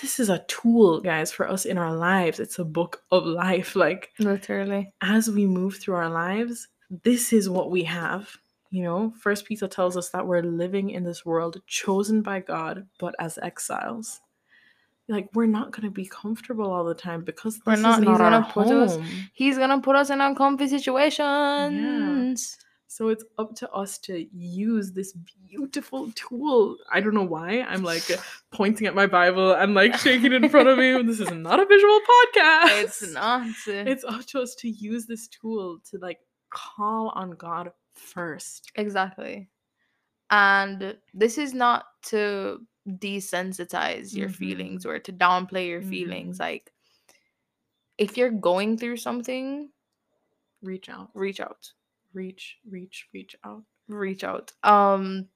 this 0.00 0.18
is 0.18 0.28
a 0.30 0.44
tool, 0.48 1.00
guys, 1.00 1.30
for 1.30 1.48
us 1.48 1.64
in 1.64 1.78
our 1.78 1.94
lives. 1.94 2.40
It's 2.40 2.58
a 2.58 2.64
book 2.64 3.02
of 3.12 3.24
life. 3.26 3.76
Like, 3.76 4.12
Literally. 4.18 4.92
as 5.02 5.28
we 5.30 5.46
move 5.46 5.76
through 5.76 5.94
our 5.96 6.08
lives, 6.10 6.68
this 7.02 7.32
is 7.32 7.48
what 7.50 7.70
we 7.70 7.84
have. 7.84 8.36
You 8.74 8.82
know, 8.82 9.12
First 9.20 9.44
Peter 9.44 9.68
tells 9.68 9.96
us 9.96 10.08
that 10.08 10.26
we're 10.26 10.42
living 10.42 10.90
in 10.90 11.04
this 11.04 11.24
world 11.24 11.62
chosen 11.64 12.22
by 12.22 12.40
God, 12.40 12.88
but 12.98 13.14
as 13.20 13.38
exiles. 13.40 14.20
Like 15.06 15.28
we're 15.32 15.46
not 15.46 15.70
gonna 15.70 15.92
be 15.92 16.06
comfortable 16.06 16.72
all 16.72 16.82
the 16.82 16.92
time 16.92 17.22
because 17.22 17.60
We're 17.64 17.74
this 17.76 17.82
not. 17.82 17.98
He's 18.00 18.18
gonna 18.18 18.48
put 18.50 18.66
us- 18.66 18.96
home. 18.96 19.06
He's 19.32 19.58
gonna 19.58 19.80
put 19.80 19.94
us 19.94 20.10
in 20.10 20.20
uncomfortable 20.20 20.68
situations. 20.68 22.58
So 22.88 23.10
it's 23.10 23.22
up 23.38 23.54
to 23.56 23.70
us 23.70 23.96
to 23.98 24.26
use 24.36 24.90
this 24.90 25.12
beautiful 25.48 26.10
tool. 26.16 26.76
I 26.92 27.00
don't 27.00 27.14
know 27.14 27.22
why 27.22 27.60
I'm 27.60 27.84
like 27.84 28.02
pointing 28.52 28.88
at 28.88 28.94
my 28.96 29.06
Bible 29.06 29.52
and 29.52 29.74
like 29.74 29.94
shaking 29.98 30.32
it 30.32 30.42
in 30.42 30.48
front 30.50 30.68
of 30.68 30.78
me. 30.78 31.00
This 31.06 31.20
is 31.20 31.30
not 31.30 31.60
a 31.60 31.66
visual 31.66 32.00
podcast. 32.00 32.82
It's 32.82 33.12
not. 33.12 33.46
It's 33.68 34.02
up 34.02 34.24
to 34.26 34.40
us 34.40 34.56
to 34.56 34.68
use 34.68 35.06
this 35.06 35.28
tool 35.28 35.78
to 35.90 35.98
like 35.98 36.18
call 36.50 37.10
on 37.14 37.36
God 37.36 37.70
first. 37.94 38.72
Exactly. 38.74 39.50
And 40.30 40.98
this 41.14 41.38
is 41.38 41.54
not 41.54 41.86
to 42.04 42.66
desensitize 42.88 44.16
your 44.16 44.28
Mhm. 44.28 44.34
feelings 44.36 44.86
or 44.86 44.98
to 44.98 45.12
downplay 45.12 45.68
your 45.68 45.82
feelings. 45.82 46.38
Mhm. 46.38 46.40
Like, 46.40 46.72
if 47.98 48.16
you're 48.16 48.30
going 48.30 48.76
through 48.76 48.96
something, 48.96 49.70
Reach 50.62 50.88
out. 50.88 51.12
reach 51.14 51.40
out. 51.40 51.72
Reach, 52.14 52.60
reach, 52.64 53.08
reach 53.12 53.36
out. 53.44 53.66
Reach 53.88 54.24
out. 54.24 54.52
Um, 54.62 55.28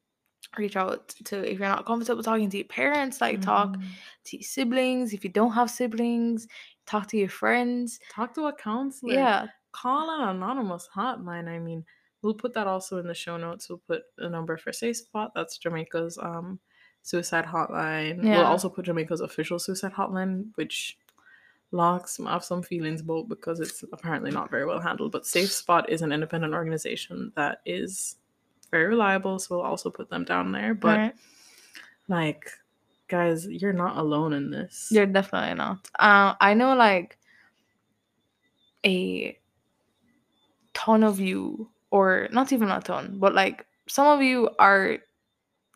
reach 0.59 0.77
out 0.77 1.09
to 1.27 1.39
if 1.51 1.59
you're 1.59 1.69
not 1.69 1.87
comfortable 1.87 2.23
talking 2.23 2.51
to 2.51 2.59
your 2.59 2.67
parents, 2.67 3.21
like 3.21 3.41
talk 3.43 3.79
Mhm. 3.79 3.99
to 4.25 4.37
your 4.39 4.45
siblings. 4.45 5.13
If 5.15 5.25
you 5.25 5.31
don't 5.31 5.53
have 5.53 5.71
siblings, 5.71 6.49
talk 6.87 7.09
to 7.09 7.19
your 7.19 7.29
friends. 7.29 8.01
Talk 8.11 8.35
to 8.35 8.47
a 8.47 8.53
counselor. 8.55 9.15
Yeah, 9.15 9.49
Call 9.73 10.11
an 10.11 10.37
anonymous 10.37 10.89
hotline. 10.95 11.47
I 11.49 11.59
mean, 11.59 11.85
we'll 12.23 12.35
put 12.35 12.55
that 12.55 12.67
also 12.67 12.99
in 12.99 13.07
the 13.07 13.15
show 13.15 13.37
notes. 13.37 13.69
We'll 13.69 13.83
put 13.87 14.03
a 14.19 14.29
number 14.29 14.57
for 14.57 14.71
SafeSpot. 14.71 15.31
That's 15.35 15.59
Jamaica's 15.59 16.19
um 16.21 16.59
suicide 17.03 17.47
hotline. 17.47 18.23
We'll 18.23 18.45
also 18.45 18.69
put 18.69 18.85
Jamaica's 18.85 19.21
official 19.21 19.59
suicide 19.59 19.93
hotline, 19.93 20.49
which 20.57 20.99
locks 21.71 22.19
have 22.19 22.45
some 22.45 22.63
feelings 22.63 23.01
about 23.01 23.29
because 23.29 23.61
it's 23.61 23.85
apparently 23.93 24.31
not 24.31 24.51
very 24.51 24.65
well 24.67 24.81
handled. 24.81 25.13
But 25.13 25.25
SafeSpot 25.25 25.89
is 25.89 26.03
an 26.03 26.13
independent 26.13 26.55
organization 26.55 27.33
that 27.37 27.61
is 27.65 28.17
very 28.71 28.87
reliable, 28.87 29.39
so 29.39 29.57
we'll 29.57 29.67
also 29.67 29.91
put 29.91 30.11
them 30.11 30.25
down 30.25 30.53
there. 30.53 30.75
But 30.75 30.99
right. 30.99 31.15
like, 32.09 32.51
guys, 33.09 33.47
you're 33.47 33.73
not 33.73 33.97
alone 33.97 34.33
in 34.33 34.51
this. 34.51 34.89
You're 34.91 35.07
definitely 35.07 35.55
not. 35.55 35.89
Uh, 35.99 36.35
I 36.41 36.55
know 36.55 36.75
like 36.75 37.19
a 38.85 39.39
ton 40.75 41.03
of 41.03 41.21
you, 41.21 41.71
or 41.91 42.29
not 42.33 42.53
even 42.53 42.71
a 42.71 42.81
ton, 42.81 43.17
but 43.19 43.35
like 43.35 43.67
some 43.89 44.07
of 44.07 44.23
you 44.23 44.51
are 44.59 44.99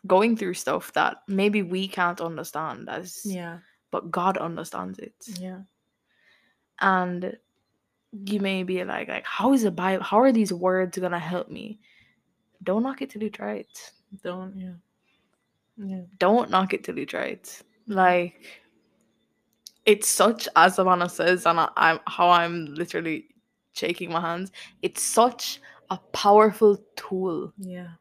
going 0.05 0.35
through 0.35 0.53
stuff 0.53 0.91
that 0.93 1.17
maybe 1.27 1.61
we 1.61 1.87
can't 1.87 2.21
understand 2.21 2.89
as 2.89 3.21
yeah, 3.25 3.59
but 3.91 4.11
God 4.11 4.37
understands 4.37 4.99
it. 4.99 5.15
yeah. 5.39 5.61
And 6.79 7.37
you 8.25 8.39
may 8.39 8.63
be 8.63 8.83
like, 8.83 9.07
like, 9.07 9.25
how 9.25 9.53
is 9.53 9.63
the 9.63 9.71
Bible 9.71 10.03
how 10.03 10.19
are 10.19 10.31
these 10.31 10.53
words 10.53 10.97
gonna 10.97 11.19
help 11.19 11.49
me? 11.49 11.79
Don't 12.63 12.83
knock 12.83 13.01
it 13.01 13.09
till 13.09 13.23
you 13.23 13.29
try 13.29 13.55
it. 13.55 13.91
Don't 14.23 14.55
yeah. 14.55 14.73
Yeah. 15.77 16.01
don't 16.19 16.51
knock 16.51 16.73
it 16.73 16.83
till 16.83 16.97
you 16.99 17.05
try 17.05 17.25
it. 17.25 17.43
Mm-hmm. 17.43 17.93
Like 17.93 18.41
it's 19.85 20.07
such 20.07 20.47
as 20.55 20.77
Savana 20.77 21.09
says, 21.09 21.45
and 21.45 21.59
I, 21.59 21.69
I'm 21.75 21.99
how 22.07 22.29
I'm 22.29 22.65
literally 22.73 23.25
shaking 23.73 24.11
my 24.11 24.21
hands. 24.21 24.51
It's 24.81 25.01
such 25.01 25.59
a 25.93 25.97
powerful 26.11 26.77
tool. 26.95 27.53
Yeah. 27.57 27.91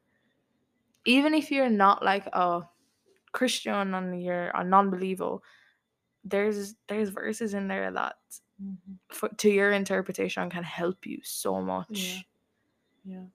Even 1.05 1.35
if 1.35 1.51
you're 1.51 1.69
not 1.69 2.03
like 2.03 2.27
a 2.33 2.63
Christian 3.33 3.95
and 3.95 4.23
you're 4.23 4.51
a 4.55 4.65
non-believer, 4.65 5.39
there's 6.25 6.75
there's 6.89 7.11
verses 7.11 7.55
in 7.55 7.69
there 7.69 7.91
that 7.91 8.17
Mhm. 8.63 8.97
for, 9.09 9.29
to 9.29 9.51
your 9.51 9.73
interpretation 9.73 10.49
can 10.49 10.63
help 10.63 11.05
you 11.05 11.19
so 11.25 11.61
much. 11.61 12.25
Yeah. 13.05 13.27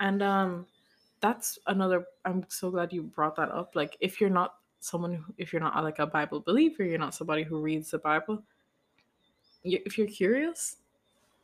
And 0.00 0.22
um 0.22 0.66
that's 1.20 1.58
another 1.66 2.04
I'm 2.24 2.44
so 2.48 2.70
glad 2.70 2.92
you 2.92 3.02
brought 3.02 3.36
that 3.36 3.50
up. 3.50 3.74
Like 3.74 3.96
if 4.00 4.20
you're 4.20 4.36
not 4.42 4.56
someone 4.80 5.14
who, 5.14 5.24
if 5.38 5.52
you're 5.52 5.62
not 5.62 5.82
like 5.82 6.00
a 6.00 6.06
Bible 6.06 6.40
believer, 6.40 6.84
you're 6.84 6.98
not 6.98 7.14
somebody 7.14 7.44
who 7.44 7.60
reads 7.60 7.90
the 7.90 7.98
Bible, 7.98 8.42
you, 9.62 9.80
if 9.86 9.96
you're 9.96 10.08
curious, 10.08 10.76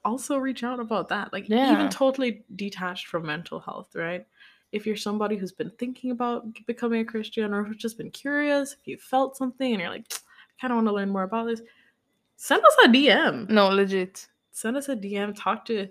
also 0.09 0.38
reach 0.38 0.65
out 0.65 0.81
about 0.81 1.09
that. 1.09 1.33
Like 1.33 1.49
Yeah. 1.49 1.73
even 1.73 1.88
totally 1.91 2.43
detached 2.57 3.07
from 3.07 3.27
mental 3.27 3.61
health, 3.61 3.95
right? 3.95 4.27
If 4.73 4.87
you're 4.87 4.97
somebody 4.97 5.37
who's 5.37 5.53
been 5.53 5.71
thinking 5.79 6.11
about 6.11 6.45
becoming 6.67 7.00
a 7.00 7.05
Christian 7.05 7.55
or 7.55 7.65
who's 7.65 7.77
just 7.77 7.97
been 7.99 8.11
curious, 8.11 8.73
if 8.79 8.87
you 8.87 8.97
felt 8.99 9.37
something 9.37 9.73
and 9.73 9.81
you're 9.81 9.91
like, 9.91 10.07
I 10.12 10.53
kind 10.61 10.73
of 10.73 10.77
want 10.77 10.88
to 10.88 10.93
learn 10.93 11.09
more 11.11 11.23
about 11.23 11.47
this, 11.47 11.62
send 12.37 12.62
us 12.65 12.77
a 12.85 12.88
DM 12.88 13.49
No, 13.49 13.69
legit. 13.69 14.27
send 14.50 14.77
us 14.77 14.88
a 14.88 14.97
DM. 14.97 15.35
Talk 15.37 15.65
to 15.67 15.88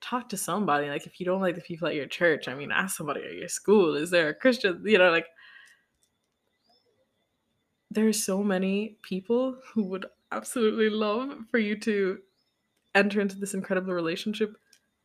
talk 0.00 0.28
to 0.28 0.36
somebody. 0.36 0.88
Like 0.88 1.06
if 1.06 1.18
you 1.20 1.26
don't 1.26 1.40
like 1.40 1.54
the 1.54 1.60
people 1.60 1.88
at 1.88 1.94
your 1.94 2.06
church, 2.06 2.48
I 2.48 2.54
mean, 2.54 2.70
ask 2.72 2.96
somebody 2.96 3.22
at 3.24 3.34
your 3.34 3.48
school. 3.48 3.94
Is 3.94 4.10
there 4.10 4.28
a 4.28 4.34
Christian? 4.34 4.82
You 4.84 4.98
know, 4.98 5.10
like 5.10 5.26
there's 7.90 8.22
so 8.22 8.42
many 8.42 8.96
people 9.02 9.56
who 9.72 9.84
would 9.84 10.06
absolutely 10.32 10.90
love 10.90 11.38
for 11.50 11.58
you 11.58 11.78
to 11.80 12.18
enter 12.96 13.20
into 13.20 13.36
this 13.38 13.54
incredible 13.54 13.92
relationship. 13.94 14.56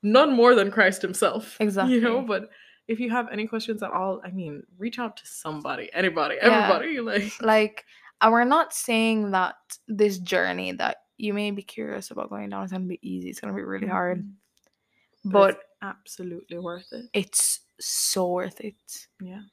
None 0.01 0.33
more 0.33 0.55
than 0.55 0.71
Christ 0.71 1.03
Himself. 1.03 1.57
Exactly. 1.59 1.93
You 1.95 2.01
know, 2.01 2.21
but 2.21 2.49
if 2.87 2.99
you 2.99 3.11
have 3.11 3.27
any 3.31 3.45
questions 3.45 3.83
at 3.83 3.91
all, 3.91 4.19
I 4.25 4.31
mean, 4.31 4.63
reach 4.79 4.97
out 4.97 5.17
to 5.17 5.27
somebody, 5.27 5.89
anybody, 5.93 6.35
Yeah. 6.41 6.71
everybody. 6.73 6.99
Like 7.01 7.41
Like, 7.41 7.85
and 8.19 8.31
we're 8.31 8.43
not 8.45 8.73
saying 8.73 9.31
that 9.31 9.55
this 9.87 10.17
journey 10.17 10.71
that 10.73 10.97
you 11.17 11.33
may 11.35 11.51
be 11.51 11.61
curious 11.61 12.09
about 12.09 12.29
going 12.31 12.49
down 12.49 12.63
is 12.65 12.71
gonna 12.71 12.85
be 12.85 12.99
easy. 13.03 13.29
It's 13.29 13.39
gonna 13.39 13.53
be 13.53 13.61
really 13.63 13.87
hard. 13.87 14.23
Mhm. 14.23 15.31
But 15.31 15.49
it's 15.51 15.63
absolutely 15.83 16.57
worth 16.57 16.91
it. 16.91 17.05
it's 17.13 17.59
so 17.79 18.27
worth 18.31 18.59
it. 18.61 19.07
Yeah. 19.21 19.43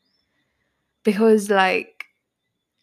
because 1.04 1.49
like 1.50 2.04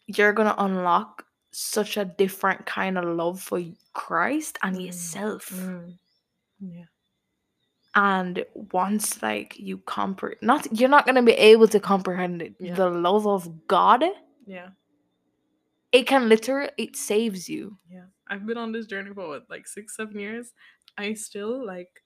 you're 0.08 0.34
gonna 0.34 0.56
unlock 0.58 1.25
such 1.58 1.96
a 1.98 2.04
different 2.06 2.66
kind 2.66 2.98
of 2.98 3.06
love 3.06 3.42
for 3.42 3.62
Christ 3.94 4.58
and 4.62 4.76
Mm, 4.76 4.86
yourself. 4.88 5.50
Mm. 5.50 5.98
Yeah. 6.60 6.86
And 7.96 8.46
once 8.74 9.22
like 9.24 9.58
you 9.58 9.78
comprehend, 9.78 10.42
not 10.42 10.68
you're 10.78 10.90
not 10.90 11.06
gonna 11.06 11.24
be 11.24 11.32
able 11.32 11.68
to 11.70 11.80
comprehend 11.80 12.42
it, 12.42 12.56
Yeah. 12.60 12.76
the 12.76 12.90
love 12.90 13.26
of 13.26 13.68
God. 13.68 14.04
Yeah. 14.46 14.72
It 15.94 16.08
can 16.08 16.28
literally 16.28 16.72
it 16.78 16.98
saves 16.98 17.48
you. 17.48 17.78
Yeah. 17.90 18.08
I've 18.28 18.46
been 18.46 18.58
on 18.58 18.74
this 18.74 18.86
journey 18.88 19.14
for 19.14 19.28
what, 19.28 19.50
like 19.50 19.66
six, 19.68 19.96
seven 19.96 20.20
years. 20.20 20.52
I 20.98 21.14
still 21.14 21.66
like 21.66 22.04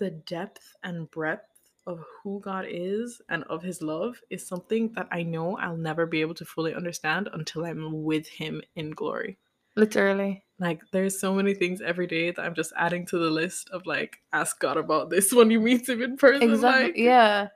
the 0.00 0.10
depth 0.10 0.74
and 0.82 1.08
breadth 1.10 1.57
of 1.88 2.04
who 2.22 2.38
God 2.40 2.66
is 2.68 3.20
and 3.30 3.42
of 3.44 3.62
his 3.62 3.80
love 3.82 4.20
is 4.30 4.46
something 4.46 4.92
that 4.92 5.08
I 5.10 5.22
know 5.22 5.56
I'll 5.56 5.76
never 5.76 6.04
be 6.06 6.20
able 6.20 6.34
to 6.34 6.44
fully 6.44 6.74
understand 6.74 7.28
until 7.32 7.64
I'm 7.64 8.04
with 8.04 8.28
him 8.28 8.62
in 8.76 8.90
glory. 8.90 9.38
Literally. 9.74 10.44
Like 10.60 10.82
there's 10.92 11.18
so 11.18 11.34
many 11.34 11.54
things 11.54 11.80
every 11.80 12.06
day 12.06 12.30
that 12.30 12.44
I'm 12.44 12.54
just 12.54 12.72
adding 12.76 13.06
to 13.06 13.18
the 13.18 13.30
list 13.30 13.70
of 13.70 13.86
like 13.86 14.18
ask 14.32 14.60
God 14.60 14.76
about 14.76 15.08
this 15.08 15.32
when 15.38 15.50
you 15.50 15.60
meet 15.60 15.88
him 15.88 16.02
in 16.02 16.16
person. 16.16 16.50
Exactly. 16.50 16.86
Like, 16.88 16.96
Yeah. 16.96 17.48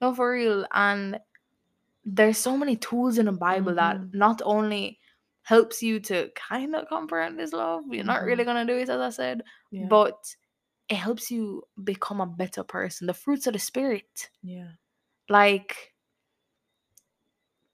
No, 0.00 0.14
for 0.14 0.32
real. 0.32 0.66
And 0.72 1.18
there's 2.04 2.38
so 2.38 2.56
many 2.56 2.76
tools 2.76 3.18
in 3.18 3.26
the 3.26 3.32
Bible 3.32 3.74
that 3.74 3.96
Mhm. 3.98 4.14
not 4.14 4.42
only 4.44 4.98
helps 5.42 5.82
you 5.82 6.00
to 6.00 6.28
kind 6.34 6.74
of 6.74 6.88
comprehend 6.88 7.38
this 7.38 7.52
love, 7.52 7.84
you're 7.90 8.04
not 8.04 8.24
really 8.24 8.42
Mhm. 8.42 8.46
gonna 8.46 8.64
do 8.66 8.76
it 8.76 8.88
as 8.88 9.00
I 9.00 9.10
said, 9.10 9.42
Yeah. 9.70 9.86
but 9.88 10.18
it 10.88 10.96
helps 10.96 11.30
you 11.30 11.62
become 11.84 12.20
a 12.20 12.26
better 12.26 12.62
person. 12.64 13.06
The 13.06 13.14
fruits 13.14 13.46
of 13.46 13.52
the 13.54 13.58
spirit. 13.58 14.30
yeah. 14.42 14.72
Like 15.28 15.94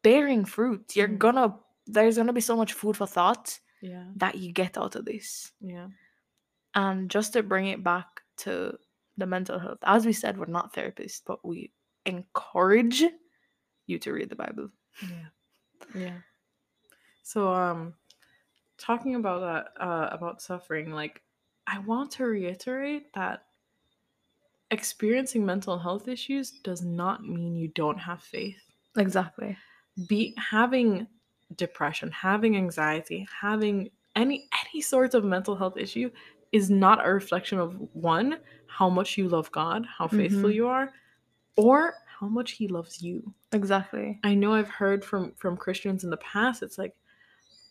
bearing 0.02 0.44
fruit. 0.44 0.96
You're 0.96 1.08
Mhm. 1.08 1.18
gonna 1.18 1.58
there's 1.86 2.16
gonna 2.16 2.32
be 2.32 2.40
so 2.40 2.56
much 2.56 2.72
food 2.74 2.96
for 2.96 3.06
thought 3.06 3.58
Yeah. 3.80 4.10
that 4.16 4.36
you 4.36 4.52
get 4.52 4.78
out 4.78 4.94
of 4.96 5.04
this. 5.04 5.52
Yeah. 5.60 5.88
And 6.74 7.10
just 7.10 7.32
to 7.34 7.42
bring 7.42 7.66
it 7.66 7.82
back 7.84 8.22
to 8.38 8.78
the 9.18 9.26
mental 9.26 9.58
health, 9.58 9.78
as 9.82 10.06
we 10.06 10.12
said, 10.12 10.38
we're 10.38 10.46
not 10.46 10.72
therapists, 10.72 11.20
but 11.26 11.44
we 11.44 11.72
encourage 12.06 13.02
you 13.86 13.98
to 13.98 14.12
read 14.12 14.30
the 14.30 14.36
Bible. 14.36 14.70
Yeah. 15.02 15.28
Yeah. 15.94 16.20
So 17.24 17.52
um 17.52 17.94
talking 18.78 19.16
about 19.16 19.40
that 19.40 19.82
uh 19.82 20.08
about 20.12 20.40
suffering, 20.40 20.92
like 20.92 21.22
I 21.66 21.78
want 21.80 22.12
to 22.12 22.24
reiterate 22.24 23.12
that 23.14 23.46
experiencing 24.72 25.46
mental 25.46 25.78
health 25.78 26.08
issues 26.08 26.50
does 26.50 26.82
not 26.82 27.24
mean 27.24 27.54
you 27.54 27.68
don't 27.68 27.98
have 27.98 28.20
faith. 28.22 28.58
Exactly. 28.96 29.58
Be 30.06 30.34
having 30.38 31.06
depression, 31.54 32.10
having 32.10 32.56
anxiety, 32.56 33.26
having 33.40 33.90
any 34.16 34.48
any 34.64 34.80
sort 34.80 35.14
of 35.14 35.24
mental 35.24 35.56
health 35.56 35.76
issue 35.76 36.10
is 36.52 36.70
not 36.70 37.06
a 37.06 37.12
reflection 37.12 37.58
of 37.58 37.74
one, 37.94 38.40
how 38.66 38.88
much 38.88 39.16
you 39.18 39.28
love 39.28 39.50
God, 39.52 39.86
how 39.86 40.08
faithful 40.08 40.50
Mhm. 40.50 40.52
you 40.52 40.66
are, 40.68 40.92
or 41.56 41.94
how 42.06 42.28
much 42.28 42.52
he 42.52 42.68
loves 42.68 43.02
you. 43.02 43.34
Exactly. 43.52 44.20
I 44.24 44.34
know 44.34 44.54
I've 44.54 44.68
heard 44.70 45.04
from 45.04 45.34
from 45.34 45.56
Christians 45.56 46.04
in 46.04 46.10
the 46.10 46.16
past. 46.18 46.62
It's 46.62 46.78
like 46.78 46.96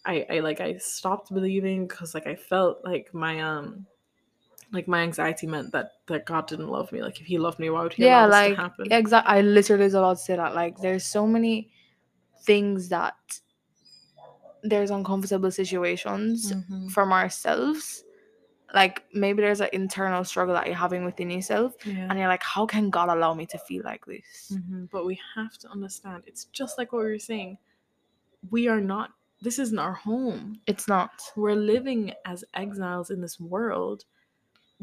I 0.06 0.26
I 0.30 0.40
like 0.40 0.60
I 0.62 0.78
stopped 0.78 1.34
believing 1.34 1.88
because 1.88 2.14
like 2.14 2.28
I 2.28 2.36
felt 2.36 2.84
like 2.84 3.14
my 3.14 3.40
um 3.42 3.86
like 4.72 4.88
my 4.88 5.02
anxiety 5.02 5.48
meant 5.48 5.72
that 5.74 5.92
that 6.08 6.26
God 6.26 6.48
didn't 6.48 6.70
love 6.70 6.92
me. 6.92 7.02
Like 7.02 7.20
if 7.20 7.28
He 7.28 7.38
loved 7.38 7.60
me, 7.60 7.70
why 7.70 7.84
would 7.84 7.94
He 7.94 8.04
yeah, 8.04 8.26
allow 8.26 8.28
this 8.28 8.32
like 8.36 8.56
to 8.56 8.62
happen? 8.62 8.88
exactly. 8.92 9.34
I 9.38 9.42
literally 9.42 9.84
was 9.84 9.94
about 9.94 10.18
to 10.18 10.24
say 10.24 10.36
that. 10.36 10.56
Like, 10.56 10.78
there's 10.80 11.06
so 11.06 11.28
many 11.28 11.72
things 12.44 12.90
that 12.90 13.16
there's 14.64 14.92
uncomfortable 14.92 15.52
situations 15.52 16.54
Mhm. 16.54 16.92
from 16.92 17.12
ourselves. 17.12 18.04
Like 18.74 19.04
maybe 19.14 19.42
there's 19.42 19.60
an 19.60 19.70
internal 19.74 20.24
struggle 20.24 20.54
that 20.54 20.66
you're 20.68 20.76
having 20.76 21.04
within 21.04 21.30
yourself, 21.30 21.76
Yeah. 21.86 22.08
and 22.10 22.18
you're 22.18 22.28
like, 22.30 22.44
how 22.44 22.66
can 22.66 22.90
God 22.90 23.10
allow 23.10 23.34
me 23.34 23.46
to 23.48 23.58
feel 23.58 23.84
like 23.84 24.06
this? 24.06 24.54
Mhm. 24.58 24.90
But 24.90 25.06
we 25.06 25.20
have 25.36 25.58
to 25.60 25.70
understand. 25.70 26.24
It's 26.26 26.46
just 26.46 26.78
like 26.78 26.92
what 26.94 27.04
we 27.04 27.12
were 27.12 27.20
saying. 27.20 27.58
We 28.50 28.68
are 28.68 28.80
not. 28.82 29.12
This 29.42 29.58
isn't 29.60 29.80
our 29.80 29.94
home. 29.94 30.60
It's 30.68 30.88
not. 30.88 31.12
We're 31.36 31.56
living 31.56 32.14
as 32.26 32.44
exiles 32.54 33.10
in 33.10 33.22
this 33.22 33.40
world. 33.40 34.06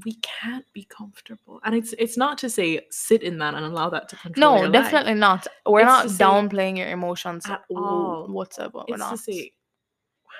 We 0.04 0.14
can't 0.22 0.64
be 0.72 0.84
comfortable, 0.84 1.60
and 1.64 1.74
it's 1.74 1.92
it's 1.98 2.16
not 2.16 2.38
to 2.38 2.48
say 2.50 2.80
sit 2.90 3.22
in 3.24 3.38
that 3.38 3.54
and 3.54 3.64
allow 3.66 3.90
that 3.90 4.08
to 4.10 4.16
control. 4.16 4.62
No, 4.66 4.70
definitely 4.70 5.14
life. 5.14 5.18
not. 5.20 5.46
We're 5.66 5.80
It's 5.80 6.18
not 6.20 6.48
downplaying 6.50 6.78
your 6.78 6.88
emotions 6.88 7.46
At 7.46 7.64
all. 7.74 8.28
whatsoever. 8.28 8.84
We're 8.88 8.96
not. 8.96 9.10
to 9.10 9.18
say, 9.18 9.52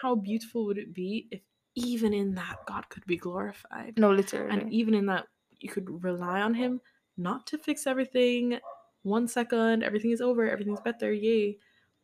how 0.00 0.14
beautiful 0.14 0.64
would 0.66 0.78
it 0.78 0.94
be 0.94 1.26
if 1.32 1.40
even 1.74 2.12
in 2.14 2.34
that 2.36 2.56
God 2.66 2.88
could 2.88 3.04
be 3.06 3.16
glorified, 3.16 3.94
no, 3.98 4.12
literally. 4.12 4.50
and 4.50 4.72
even 4.72 4.94
in 4.94 5.06
that 5.06 5.26
you 5.60 5.68
could 5.68 6.04
rely 6.04 6.40
on 6.40 6.54
Him 6.54 6.80
not 7.16 7.46
to 7.48 7.58
fix 7.58 7.86
everything. 7.86 8.58
One 9.02 9.26
second, 9.26 9.82
everything 9.82 10.12
is 10.12 10.20
over, 10.20 10.48
everything's 10.48 10.80
better, 10.80 11.12
yay! 11.12 11.56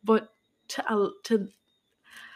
But 0.03 0.29
to 0.69 1.11
to 1.23 1.47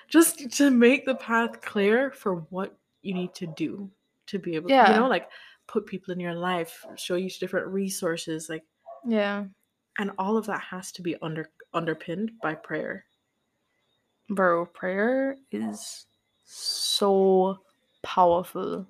just 0.10 0.50
to 0.58 0.72
make 0.72 1.06
the 1.06 1.16
path 1.16 1.62
clear 1.62 2.12
for 2.12 2.36
what 2.50 2.78
you 3.02 3.14
need 3.14 3.34
to 3.36 3.48
do 3.48 3.90
to 4.28 4.40
be 4.40 4.56
able, 4.56 4.70
to, 4.70 4.76
you 4.76 4.94
know, 5.00 5.08
like 5.08 5.30
put 5.68 5.86
people 5.86 6.12
in 6.14 6.20
your 6.20 6.34
life, 6.36 6.86
show 6.96 7.16
you 7.16 7.30
different 7.30 7.68
resources, 7.68 8.50
like, 8.50 8.64
yeah, 9.06 9.46
and 10.00 10.12
all 10.18 10.38
of 10.38 10.46
that 10.48 10.62
has 10.62 10.92
to 10.94 11.02
be 11.02 11.16
under 11.22 11.50
underpinned 11.74 12.32
by 12.42 12.56
prayer. 12.56 13.06
bro. 14.30 14.66
Prayer 14.66 15.38
is 15.52 16.06
so 16.46 17.60
powerful. 18.04 18.86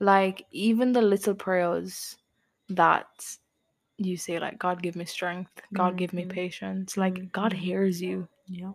Like 0.00 0.46
even 0.50 0.92
the 0.92 1.02
little 1.02 1.34
prayers 1.34 2.16
that 2.68 3.06
you 3.98 4.16
say, 4.16 4.38
like 4.38 4.58
God 4.58 4.82
give 4.82 4.96
me 4.96 5.04
strength, 5.04 5.62
God 5.72 5.96
give 5.96 6.12
me 6.12 6.24
Mhm. 6.24 6.30
patience. 6.30 6.96
Like 6.96 7.30
God 7.32 7.52
Mhm. 7.52 7.56
hears 7.58 8.02
you. 8.02 8.28
Yep. 8.46 8.74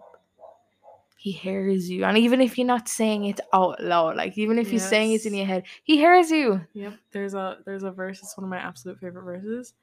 He 1.28 1.34
hears 1.34 1.90
you. 1.90 2.06
And 2.06 2.18
even 2.18 2.40
if 2.40 2.58
you're 2.58 2.66
not 2.66 2.88
saying 2.88 3.26
it 3.26 3.42
out 3.52 3.84
loud, 3.84 4.16
like 4.16 4.38
even 4.38 4.58
if 4.58 4.72
you're 4.72 4.80
saying 4.80 5.12
it 5.12 5.26
in 5.26 5.34
your 5.34 5.46
head, 5.46 5.64
he 5.84 5.98
hears 5.98 6.32
you. 6.32 6.62
Yep. 6.72 6.94
There's 7.12 7.34
a 7.34 7.58
there's 7.66 7.84
a 7.84 7.92
verse. 7.92 8.20
It's 8.20 8.38
one 8.38 8.46
of 8.46 8.50
my 8.50 8.60
absolute 8.60 8.98
favorite 8.98 9.24
verses, 9.24 9.74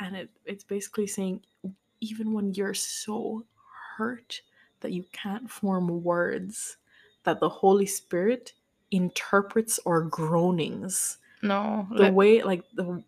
and 0.00 0.16
it 0.16 0.30
it's 0.44 0.64
basically 0.64 1.06
saying 1.06 1.42
even 2.00 2.32
when 2.32 2.54
you're 2.54 2.74
so 2.74 3.44
hurt 3.96 4.40
that 4.80 4.90
you 4.90 5.04
can't 5.12 5.48
form 5.48 6.02
words, 6.02 6.78
that 7.22 7.38
the 7.38 7.48
Holy 7.48 7.86
Spirit 7.86 8.54
interprets 8.90 9.78
our 9.86 10.00
groanings. 10.00 11.18
No. 11.40 11.86
The 11.96 12.06
li- 12.06 12.10
way 12.10 12.42
like 12.42 12.64
the 12.74 13.00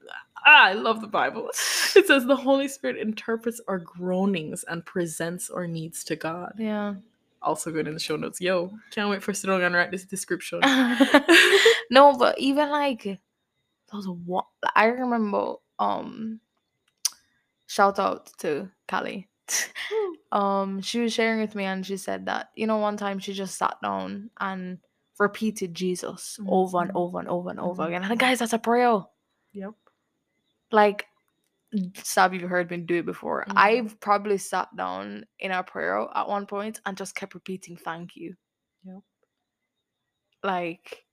ah, 0.46 0.66
I 0.66 0.74
love 0.74 1.00
the 1.00 1.08
Bible. 1.08 1.50
It 1.96 2.06
says 2.06 2.26
the 2.26 2.36
Holy 2.36 2.68
Spirit 2.68 2.98
interprets 2.98 3.60
our 3.66 3.78
groanings 3.78 4.64
and 4.68 4.84
presents 4.84 5.48
our 5.48 5.66
needs 5.66 6.04
to 6.04 6.14
God. 6.14 6.52
yeah. 6.58 6.94
Also 7.42 7.70
good 7.70 7.86
in 7.86 7.94
the 7.94 8.00
show 8.00 8.16
notes. 8.16 8.40
Yo, 8.40 8.72
can't 8.90 9.08
wait 9.10 9.22
for 9.22 9.32
Sidon 9.32 9.62
and 9.62 9.74
write 9.74 9.90
this 9.90 10.04
description. 10.04 10.60
no, 11.90 12.12
but 12.18 12.38
even 12.38 12.70
like 12.70 13.20
those 13.92 14.08
one 14.08 14.44
I 14.74 14.86
remember 14.86 15.54
um 15.78 16.40
shout 17.66 17.98
out 17.98 18.30
to 18.38 18.68
Callie. 18.88 19.28
um 20.32 20.80
she 20.80 21.00
was 21.00 21.12
sharing 21.12 21.40
with 21.40 21.54
me 21.54 21.64
and 21.64 21.86
she 21.86 21.96
said 21.96 22.26
that 22.26 22.50
you 22.56 22.66
know 22.66 22.78
one 22.78 22.96
time 22.96 23.18
she 23.20 23.32
just 23.32 23.56
sat 23.56 23.76
down 23.82 24.30
and 24.40 24.78
repeated 25.18 25.72
Jesus 25.74 26.38
over 26.48 26.80
and 26.82 26.90
over 26.94 27.18
and 27.20 27.28
over 27.28 27.48
and 27.50 27.60
over 27.60 27.84
Mhm. 27.84 27.86
again. 27.86 28.04
And 28.04 28.18
guys, 28.18 28.40
that's 28.40 28.52
a 28.52 28.58
prayer. 28.58 29.00
Yep. 29.52 29.72
Like 30.72 31.06
Sav, 32.04 32.34
you've 32.34 32.50
heard 32.50 32.70
me 32.70 32.78
do 32.78 32.96
it 32.96 33.06
before. 33.06 33.46
Mhm. 33.48 33.56
I've 33.56 34.00
probably 34.00 34.38
sat 34.38 34.74
down 34.76 35.26
in 35.40 35.52
a 35.52 35.62
prayer 35.64 36.06
at 36.14 36.28
one 36.28 36.46
point 36.46 36.80
and 36.86 36.96
just 36.96 37.14
kept 37.14 37.34
repeating 37.34 37.76
thank 37.76 38.16
you. 38.16 38.36
Yep. 38.84 39.02
Like 40.44 41.04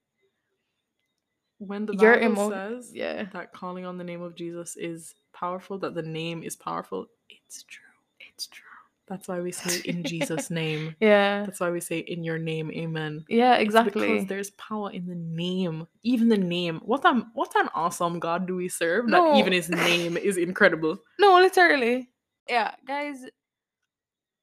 When 1.60 1.86
the 1.86 1.94
Your 1.94 2.16
Bible 2.16 2.24
emo- 2.24 2.50
says 2.50 2.92
yeah. 2.94 3.28
that 3.34 3.54
calling 3.54 3.86
on 3.86 3.98
the 3.98 4.04
name 4.06 4.22
of 4.22 4.36
Jesus 4.36 4.76
is 4.78 5.16
powerful, 5.34 5.80
that 5.80 5.96
the 5.96 6.04
name 6.04 6.44
is 6.44 6.56
powerful, 6.56 7.08
it's 7.30 7.64
true. 7.64 7.86
It's 8.20 8.48
true. 8.48 8.66
That's 9.08 9.28
why 9.28 9.42
we 9.42 9.52
say 9.52 9.82
in 9.86 10.04
Jesus' 10.04 10.50
name. 10.50 10.96
Yeah. 11.00 11.44
That's 11.46 11.60
why 11.60 11.70
we 11.72 11.82
say 11.82 12.00
in 12.00 12.24
your 12.24 12.38
name, 12.40 12.72
amen. 12.72 13.26
Yeah, 13.28 13.56
It's 13.56 13.64
exactly. 13.64 14.08
because 14.08 14.28
there's 14.28 14.52
power 14.52 14.92
in 14.92 15.06
the 15.08 15.16
name. 15.16 15.88
Even 16.04 16.30
the 16.30 16.38
name. 16.38 16.80
What 16.86 17.04
an 17.06 17.28
what 17.34 17.54
an 17.56 17.70
awesome 17.76 18.20
God 18.20 18.48
do 18.48 18.56
we 18.56 18.70
serve? 18.70 19.10
That 19.10 19.36
even 19.36 19.52
his 19.54 19.70
name 19.70 20.16
is 20.18 20.38
incredible. 20.38 20.98
No, 21.20 21.38
literally. 21.40 22.10
Yeah, 22.50 22.76
guys, 22.88 23.26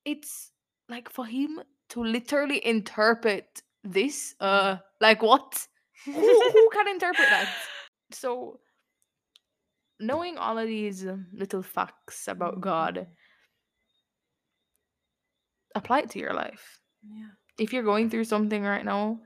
it's 0.05 0.53
like 0.89 1.09
for 1.11 1.27
him 1.27 1.61
to 1.91 2.03
literally 2.03 2.65
interpret 2.67 3.63
this, 3.85 4.35
uh 4.41 4.77
like 5.01 5.23
what? 5.23 5.67
who, 6.05 6.13
who 6.13 6.71
can 6.73 6.89
interpret 6.89 7.29
that? 7.31 7.49
So 8.13 8.61
knowing 9.99 10.39
all 10.39 10.59
of 10.59 10.67
these 10.67 11.07
little 11.33 11.63
facts 11.63 12.29
about 12.29 12.61
God, 12.61 13.07
apply 15.75 16.01
it 16.01 16.11
to 16.11 16.19
your 16.19 16.35
life. 16.35 16.81
Yeah. 17.09 17.29
If 17.59 17.73
you're 17.73 17.83
going 17.83 18.11
through 18.11 18.25
something 18.25 18.63
right 18.63 18.85
now, 18.85 19.21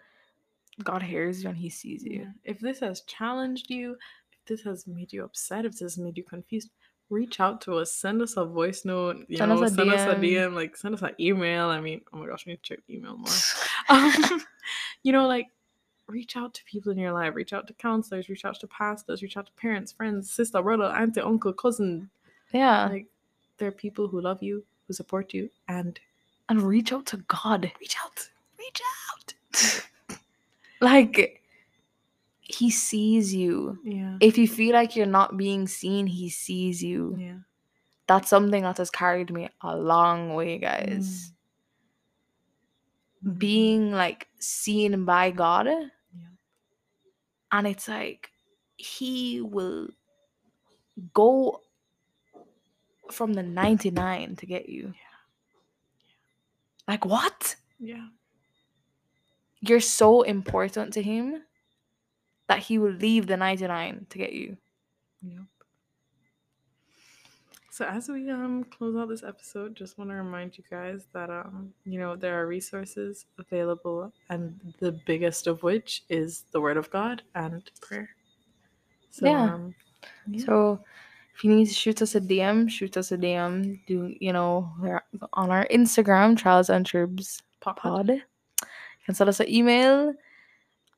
God 0.83 1.02
hears 1.02 1.42
you 1.42 1.48
and 1.48 1.59
he 1.59 1.70
sees 1.70 2.04
you. 2.04 2.20
Yeah. 2.20 2.30
If 2.44 2.61
this 2.61 2.80
has 2.80 3.02
challenged 3.02 3.70
you, 3.70 3.96
if 4.33 4.44
this 4.46 4.62
has 4.62 4.87
made 4.87 5.12
you 5.12 5.24
upset, 5.24 5.64
if 5.64 5.72
this 5.72 5.80
has 5.80 5.98
made 5.98 6.16
you 6.16 6.24
confused, 6.24 6.70
reach 7.11 7.38
out 7.40 7.61
to 7.62 7.74
us. 7.76 7.92
Send 7.92 8.22
us 8.22 8.37
a 8.37 8.44
voice 8.44 8.85
note. 8.85 9.24
You 9.28 9.37
Send 9.37 9.50
know, 9.50 9.62
us 9.62 9.72
a 9.72 9.74
send 9.74 9.92
us 9.92 10.00
a 10.00 10.14
DM. 10.16 10.20
DM. 10.20 10.54
Like 10.54 10.76
send 10.76 10.94
us 10.94 11.02
an 11.02 11.14
email. 11.20 11.68
I 11.68 11.80
mean, 11.80 12.00
oh 12.12 12.18
my 12.18 12.26
gosh, 12.26 12.46
we 12.46 12.52
need 12.52 12.62
to 12.62 12.74
check 12.74 12.80
email 12.90 13.16
more. 13.16 13.33
um, 13.88 14.42
you 15.02 15.12
know, 15.12 15.26
like 15.26 15.46
reach 16.07 16.37
out 16.37 16.54
to 16.54 16.64
people 16.64 16.92
in 16.92 16.98
your 16.98 17.12
life. 17.12 17.35
Reach 17.35 17.52
out 17.52 17.66
to 17.68 17.74
counselors. 17.74 18.28
Reach 18.28 18.44
out 18.44 18.59
to 18.61 18.66
pastors. 18.66 19.22
Reach 19.22 19.37
out 19.37 19.46
to 19.46 19.52
parents, 19.52 19.92
friends, 19.92 20.30
sister, 20.30 20.61
brother, 20.61 20.85
auntie, 20.85 21.20
uncle, 21.20 21.52
cousin. 21.52 22.11
Yeah. 22.52 22.88
Like 22.88 23.07
there 23.59 23.68
are 23.68 23.72
people 23.72 24.09
who 24.09 24.20
love 24.20 24.42
you, 24.42 24.64
who 24.87 24.92
support 24.92 25.33
you, 25.33 25.50
and 25.68 25.98
and 26.48 26.62
reach 26.62 26.92
out 26.92 27.07
to 27.07 27.18
God. 27.28 27.70
reach 27.80 27.96
out. 28.04 28.28
Reach 28.59 28.80
out. 29.11 30.18
like 30.80 31.40
he 32.40 32.70
sees 32.70 33.35
you. 33.35 33.78
Yeah. 33.85 34.16
If 34.20 34.37
you 34.38 34.46
feel 34.46 34.74
like 34.74 34.96
you're 34.96 35.07
not 35.07 35.37
being 35.37 35.66
seen, 35.66 36.07
he 36.07 36.28
sees 36.28 36.83
you. 36.83 37.16
Yeah. 37.18 37.38
That's 38.07 38.28
something 38.28 38.62
that 38.62 38.76
has 38.78 38.90
carried 38.90 39.33
me 39.33 39.48
a 39.62 39.76
long 39.76 40.35
way, 40.35 40.59
guys. 40.59 41.33
Mhm. 43.24 43.38
Being 43.38 43.92
like 43.92 44.28
seen 44.38 45.04
by 45.07 45.30
God. 45.30 45.66
Yeah. 45.66 46.28
And 47.50 47.66
it's 47.66 47.88
like 47.88 48.30
he 48.76 49.40
will 49.40 49.88
go 51.14 51.62
from 53.11 53.33
the 53.33 53.42
99 53.42 54.37
to 54.37 54.46
get 54.46 54.68
you. 54.68 54.92
Like 56.87 57.05
what? 57.05 57.57
Yeah. 57.79 58.09
You're 59.61 59.81
so 59.81 60.23
important 60.23 60.92
to 60.94 61.03
him 61.03 61.42
that 62.49 62.59
he 62.59 62.79
will 62.79 62.92
leave 62.92 63.27
the 63.27 63.37
99 63.37 64.07
to 64.11 64.18
get 64.18 64.33
you. 64.33 64.57
Yep. 65.23 65.44
So 67.70 67.85
as 67.85 68.09
we 68.09 68.31
um 68.31 68.62
close 68.64 68.94
out 68.97 69.09
this 69.09 69.25
episode, 69.25 69.75
just 69.75 69.99
want 69.99 70.11
to 70.11 70.14
remind 70.14 70.57
you 70.57 70.62
guys 70.70 71.09
that 71.12 71.29
um 71.29 71.73
you 71.85 71.99
know 71.99 72.14
there 72.14 72.40
are 72.40 72.47
resources 72.47 73.27
available, 73.37 74.12
and 74.31 74.61
the 74.79 74.92
biggest 74.92 75.49
of 75.49 75.64
which 75.64 76.05
is 76.09 76.44
the 76.53 76.61
Word 76.61 76.77
of 76.77 76.88
God 76.90 77.23
and 77.35 77.68
prayer. 77.81 78.11
So, 79.11 79.27
Yeah. 79.27 79.55
Um, 79.55 79.75
yeah. 80.29 80.47
So 80.47 80.85
if 81.35 81.42
you 81.44 81.55
need 81.55 81.66
to 81.66 81.75
shoot 81.75 82.01
us 82.03 82.14
a 82.14 82.20
DM, 82.20 82.70
shoot 82.70 82.97
us 82.97 83.11
a 83.12 83.18
DM. 83.18 83.81
Do 83.87 84.14
you 84.20 84.33
know 84.33 84.73
we're 84.81 85.03
on 85.33 85.51
our 85.51 85.66
Instagram, 85.68 86.37
Trials 86.37 86.70
and 86.70 86.87
Tribs 86.87 87.42
Pod. 87.61 87.77
Pod. 87.77 88.09
You 88.11 88.20
can 89.07 89.14
send 89.14 89.29
us 89.29 89.40
an 89.40 89.49
email. 89.51 90.14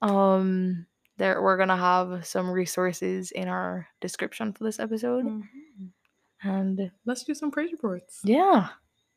Um 0.02 0.86
there 1.18 1.40
we're 1.42 1.56
gonna 1.56 1.76
have 1.76 2.26
some 2.26 2.50
resources 2.50 3.30
in 3.30 3.48
our 3.48 3.86
description 4.00 4.52
for 4.52 4.64
this 4.64 4.78
episode. 4.78 5.24
Mhm. 5.24 5.42
And 6.42 6.90
Let's 7.06 7.24
do 7.24 7.34
some 7.34 7.50
praise 7.50 7.72
reports. 7.72 8.20
yeah, 8.22 8.68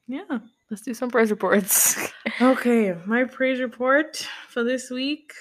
Yeah. 0.08 0.40
let's 0.70 0.82
do 0.82 0.94
some 0.94 1.10
praise 1.12 1.30
reports. 1.32 1.98
Okay, 2.42 2.96
my 3.06 3.26
praise 3.26 3.60
report 3.60 4.26
for 4.48 4.64
this 4.64 4.90
week. 4.90 5.34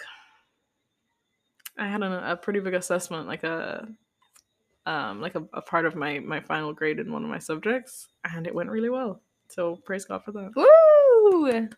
I 1.76 1.86
had 1.86 2.02
a, 2.02 2.32
a 2.32 2.36
pretty 2.36 2.58
big 2.58 2.74
assessment, 2.74 3.28
like 3.28 3.44
a 3.44 3.86
um 4.88 5.20
like 5.20 5.34
a, 5.34 5.44
a 5.52 5.62
part 5.62 5.86
of 5.86 5.94
my 5.94 6.18
my 6.18 6.40
final 6.40 6.72
grade 6.72 6.98
in 6.98 7.12
one 7.12 7.24
of 7.24 7.30
my 7.30 7.38
subjects, 7.38 8.08
and 8.32 8.46
it 8.46 8.54
went 8.54 8.70
really 8.70 8.90
well. 8.90 9.20
So 9.48 9.76
praise 9.84 10.04
God 10.04 10.24
for 10.24 10.32
that. 10.32 10.52
Woo! 10.56 11.68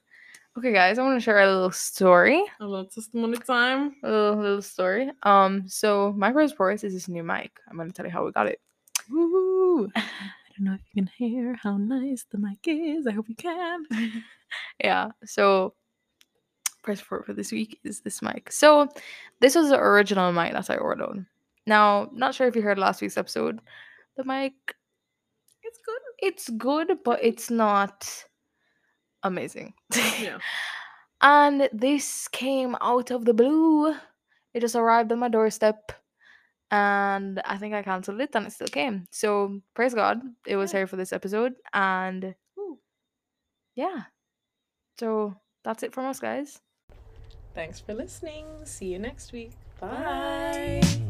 Okay, 0.58 0.72
guys, 0.72 0.98
I 0.98 1.02
want 1.02 1.16
to 1.16 1.24
share 1.24 1.38
a 1.38 1.46
little 1.46 1.70
story. 1.70 2.42
A 2.60 2.66
little 2.66 2.86
testimony 2.86 3.38
time. 3.38 3.94
A 4.02 4.10
little, 4.10 4.36
little 4.36 4.62
story. 4.62 5.10
Um, 5.22 5.68
so 5.68 6.12
my 6.16 6.32
praise 6.32 6.50
report 6.50 6.82
is 6.82 6.92
this 6.92 7.08
new 7.08 7.22
mic. 7.22 7.52
I'm 7.68 7.76
gonna 7.76 7.92
tell 7.92 8.06
you 8.06 8.12
how 8.12 8.24
we 8.24 8.32
got 8.32 8.48
it. 8.48 8.60
Woo! 9.10 9.88
I 9.96 10.02
don't 10.56 10.64
know 10.66 10.74
if 10.74 10.80
you 10.92 11.02
can 11.02 11.10
hear 11.16 11.54
how 11.54 11.76
nice 11.76 12.26
the 12.30 12.38
mic 12.38 12.58
is. 12.66 13.06
I 13.06 13.12
hope 13.12 13.28
you 13.28 13.36
can. 13.36 13.86
yeah 14.82 15.10
so 15.24 15.74
price 16.82 17.00
report 17.00 17.26
for 17.26 17.32
this 17.32 17.52
week 17.52 17.78
is 17.84 18.00
this 18.00 18.22
mic 18.22 18.50
so 18.50 18.88
this 19.40 19.54
was 19.54 19.68
the 19.68 19.78
original 19.78 20.32
mic 20.32 20.52
that 20.52 20.70
i 20.70 20.76
ordered 20.76 21.24
now 21.70 22.11
not 22.12 22.35
sure 22.35 22.46
if 22.48 22.56
you 22.56 22.62
heard 22.62 22.78
last 22.78 23.00
week's 23.00 23.16
episode 23.16 23.61
the 24.16 24.24
mic 24.24 24.52
It's 25.62 25.78
good. 25.87 26.02
it's 26.28 26.48
good 26.50 26.98
but 27.04 27.20
it's 27.22 27.48
not 27.50 28.06
amazing 29.22 29.72
Yeah. 30.20 30.38
and 31.22 31.68
this 31.72 32.28
came 32.28 32.76
out 32.80 33.11
of 33.11 33.24
the 33.24 33.35
blue 33.35 33.94
it 34.54 34.61
just 34.61 34.74
arrived 34.76 35.12
on 35.12 35.18
my 35.20 35.28
doorstep 35.28 35.92
and 36.70 37.40
i 37.44 37.56
think 37.59 37.74
i 37.74 37.83
canceled 37.83 38.20
it 38.20 38.30
and 38.35 38.46
it 38.46 38.52
still 38.52 38.68
came 38.68 39.06
so 39.11 39.61
praise 39.74 39.94
god 39.94 40.20
it 40.46 40.56
was 40.56 40.72
Yeah. 40.72 40.80
here 40.80 40.87
for 40.87 40.96
this 40.96 41.12
episode 41.12 41.54
and 41.74 42.35
Ooh. 42.59 42.78
yeah 43.74 44.02
so 44.98 45.35
that's 45.64 45.83
it 45.83 45.92
from 45.94 46.06
us 46.06 46.20
guys 46.20 46.61
Thanks 47.52 47.80
for 47.80 47.94
listening. 47.94 48.46
See 48.62 48.87
you 48.92 49.00
next 49.00 49.33
week. 49.33 49.50
Bye. 49.80 50.78
Bye. 50.80 51.09